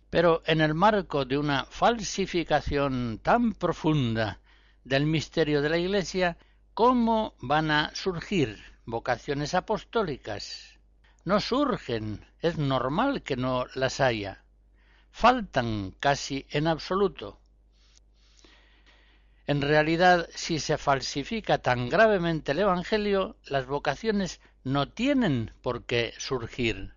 Pero 0.09 0.43
en 0.47 0.63
el 0.63 0.73
marco 0.73 1.27
de 1.27 1.37
una 1.37 1.67
falsificación 1.67 3.21
tan 3.23 3.53
profunda 3.53 4.41
del 4.83 5.05
misterio 5.05 5.61
de 5.61 5.69
la 5.69 5.77
Iglesia, 5.77 6.39
¿cómo 6.73 7.35
van 7.41 7.71
a 7.71 7.95
surgir 7.95 8.59
vocaciones 8.87 9.53
apostólicas? 9.53 10.79
No 11.27 11.39
surgen, 11.39 12.25
es 12.41 12.57
normal 12.57 13.23
que 13.23 13.37
no 13.37 13.67
las 13.75 14.01
haya 14.01 14.44
faltan 15.15 15.95
casi 16.01 16.45
en 16.51 16.67
absoluto. 16.67 17.39
En 19.47 19.63
realidad, 19.63 20.29
si 20.35 20.59
se 20.59 20.77
falsifica 20.77 21.59
tan 21.59 21.89
gravemente 21.89 22.51
el 22.51 22.59
Evangelio, 22.59 23.37
las 23.47 23.67
vocaciones 23.67 24.41
no 24.65 24.89
tienen 24.89 25.53
por 25.63 25.85
qué 25.85 26.15
surgir. 26.19 26.95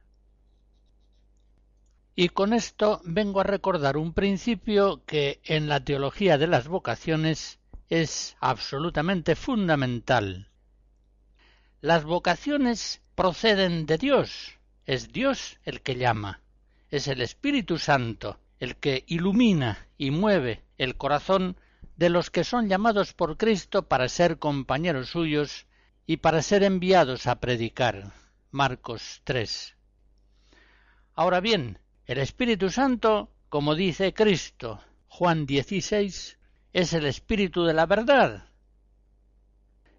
Y 2.16 2.30
con 2.30 2.54
esto 2.54 3.02
vengo 3.04 3.42
a 3.42 3.44
recordar 3.44 3.98
un 3.98 4.14
principio 4.14 5.06
que 5.06 5.40
en 5.44 5.70
la 5.70 5.86
teología 5.86 6.40
de 6.40 6.48
las 6.48 6.68
vocaciones 6.68 7.60
es 7.88 8.36
absolutamente 8.40 9.36
fundamental. 9.36 10.50
Las 11.82 12.04
vocaciones 12.04 13.00
proceden 13.14 13.86
de 13.86 14.00
Dios, 14.00 14.56
es 14.88 15.14
Dios 15.14 15.60
el 15.66 15.82
que 15.82 15.98
llama 15.98 16.42
es 16.90 17.08
el 17.08 17.22
Espíritu 17.22 17.78
Santo 17.78 18.40
el 18.60 18.78
que 18.78 19.04
ilumina 19.08 19.88
y 19.98 20.12
mueve 20.12 20.64
el 20.78 20.96
corazón 20.96 21.58
de 21.96 22.10
los 22.10 22.30
que 22.30 22.44
son 22.44 22.70
llamados 22.70 23.14
por 23.14 23.38
Cristo 23.38 23.88
para 23.88 24.10
ser 24.10 24.40
compañeros 24.40 25.10
suyos 25.10 25.68
y 26.06 26.18
para 26.18 26.42
ser 26.42 26.64
enviados 26.64 27.28
a 27.28 27.40
predicar. 27.40 28.14
Marcos 28.52 29.22
3. 29.26 29.76
Ahora 31.16 31.40
bien, 31.40 31.80
el 32.06 32.20
Espíritu 32.20 32.70
Santo, 32.70 33.32
como 33.50 33.76
dice 33.76 34.14
Cristo, 34.14 34.80
Juan 35.08 35.46
16, 35.46 36.38
es 36.74 36.94
el 36.94 37.06
Espíritu 37.06 37.66
de 37.66 37.74
la 37.74 37.86
verdad. 37.86 38.50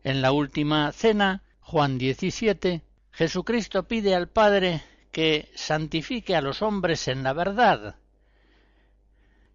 En 0.04 0.22
la 0.22 0.32
última 0.32 0.92
cena, 0.92 1.42
Juan 1.60 1.98
17, 1.98 2.82
Jesucristo 3.10 3.88
pide 3.88 4.14
al 4.14 4.28
Padre 4.28 4.82
que 5.12 5.50
santifique 5.54 6.36
a 6.36 6.40
los 6.40 6.62
hombres 6.62 7.08
en 7.08 7.22
la 7.22 7.32
verdad. 7.32 7.96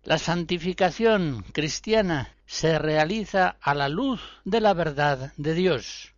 La 0.03 0.17
santificación 0.17 1.43
cristiana 1.53 2.35
se 2.45 2.77
realiza 2.77 3.57
a 3.61 3.73
la 3.73 3.89
luz 3.89 4.21
de 4.43 4.59
la 4.59 4.73
verdad 4.73 5.33
de 5.37 5.53
Dios. 5.53 6.13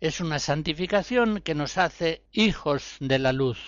Es 0.00 0.20
una 0.20 0.38
santificación 0.38 1.40
que 1.40 1.54
nos 1.54 1.78
hace 1.78 2.22
hijos 2.30 2.96
de 3.00 3.18
la 3.18 3.32
luz, 3.32 3.58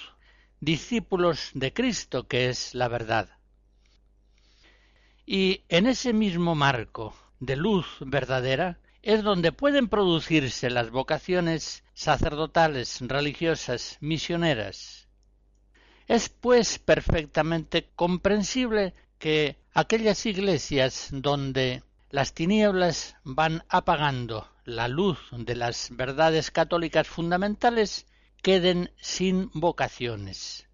discípulos 0.60 1.50
de 1.54 1.72
Cristo, 1.72 2.28
que 2.28 2.48
es 2.48 2.74
la 2.74 2.88
verdad. 2.88 3.30
Y 5.24 5.64
en 5.68 5.86
ese 5.86 6.12
mismo 6.12 6.54
marco 6.54 7.16
de 7.40 7.56
luz 7.56 7.86
verdadera 8.00 8.78
es 9.06 9.22
donde 9.22 9.52
pueden 9.52 9.86
producirse 9.86 10.68
las 10.68 10.90
vocaciones 10.90 11.84
sacerdotales, 11.94 12.98
religiosas, 13.02 13.98
misioneras. 14.00 15.06
Es 16.08 16.28
pues 16.28 16.80
perfectamente 16.80 17.88
comprensible 17.94 18.94
que 19.20 19.58
aquellas 19.72 20.26
iglesias 20.26 21.10
donde 21.12 21.84
las 22.10 22.34
tinieblas 22.34 23.14
van 23.22 23.62
apagando 23.68 24.50
la 24.64 24.88
luz 24.88 25.20
de 25.30 25.54
las 25.54 25.90
verdades 25.92 26.50
católicas 26.50 27.06
fundamentales 27.06 28.06
queden 28.42 28.90
sin 29.00 29.50
vocaciones. 29.54 30.65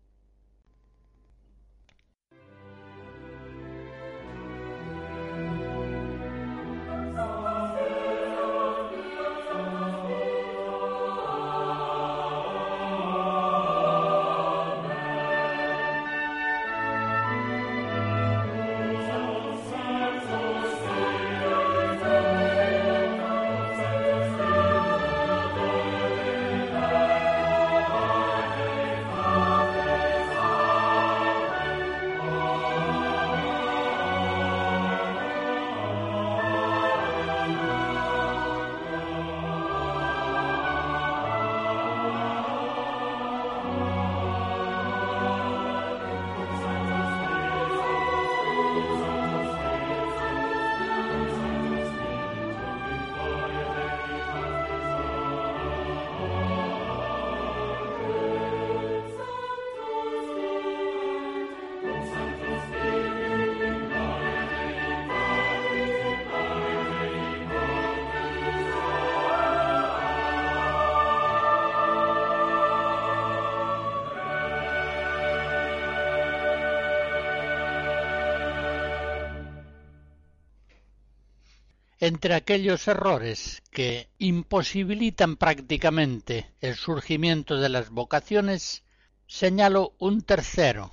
Entre 82.03 82.35
aquellos 82.35 82.89
errores 82.89 83.63
que 83.71 84.09
imposibilitan 84.19 85.37
prácticamente 85.37 86.51
el 86.61 86.75
surgimiento 86.75 87.59
de 87.59 87.69
las 87.69 87.91
vocaciones, 87.91 88.83
señalo 89.29 89.95
un 90.01 90.23
tercero, 90.23 90.91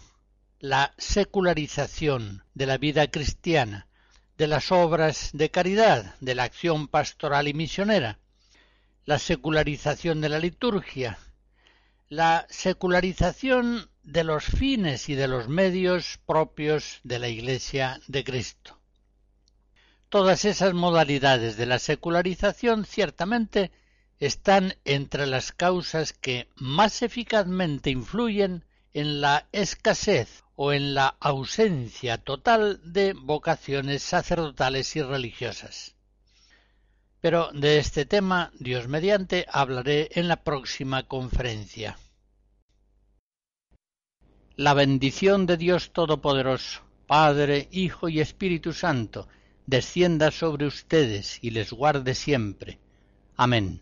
la 0.60 0.94
secularización 1.00 2.44
de 2.54 2.68
la 2.68 2.78
vida 2.78 3.10
cristiana, 3.10 3.88
de 4.38 4.46
las 4.46 4.72
obras 4.72 5.32
de 5.34 5.50
caridad, 5.50 6.14
de 6.20 6.36
la 6.36 6.44
acción 6.44 6.88
pastoral 6.88 7.48
y 7.48 7.56
misionera, 7.56 8.20
la 9.06 9.18
secularización 9.18 10.22
de 10.22 10.30
la 10.30 10.38
liturgia, 10.38 11.18
la 12.08 12.46
secularización 12.52 13.90
de 14.04 14.24
los 14.24 14.44
fines 14.44 15.10
y 15.10 15.16
de 15.16 15.28
los 15.28 15.48
medios 15.48 16.20
propios 16.28 17.00
de 17.04 17.18
la 17.18 17.30
Iglesia 17.30 18.00
de 18.08 18.24
Cristo. 18.24 18.79
Todas 20.10 20.44
esas 20.44 20.74
modalidades 20.74 21.56
de 21.56 21.68
la 21.68 21.78
secularización 21.78 22.84
ciertamente 22.86 23.72
están 24.20 24.74
entre 24.84 25.28
las 25.28 25.52
causas 25.52 26.14
que 26.14 26.50
más 26.56 27.04
eficazmente 27.04 27.92
influyen 27.92 28.66
en 28.94 29.22
la 29.22 29.48
escasez 29.52 30.44
o 30.56 30.74
en 30.74 30.96
la 30.96 31.16
ausencia 31.20 32.18
total 32.18 32.82
de 32.84 33.14
vocaciones 33.14 34.02
sacerdotales 34.02 34.96
y 34.96 35.04
religiosas. 35.04 35.96
Pero 37.22 37.52
de 37.54 37.78
este 37.78 38.06
tema, 38.06 38.52
Dios 38.60 38.88
mediante, 38.88 39.46
hablaré 39.48 40.10
en 40.14 40.28
la 40.28 40.44
próxima 40.44 41.04
conferencia. 41.04 42.00
La 44.56 44.74
bendición 44.74 45.46
de 45.46 45.56
Dios 45.56 45.92
Todopoderoso, 45.92 46.82
Padre, 47.06 47.68
Hijo 47.72 48.10
y 48.10 48.20
Espíritu 48.20 48.74
Santo, 48.74 49.28
descienda 49.70 50.32
sobre 50.32 50.66
ustedes 50.66 51.38
y 51.42 51.52
les 51.52 51.72
guarde 51.72 52.16
siempre. 52.16 52.80
Amén. 53.38 53.82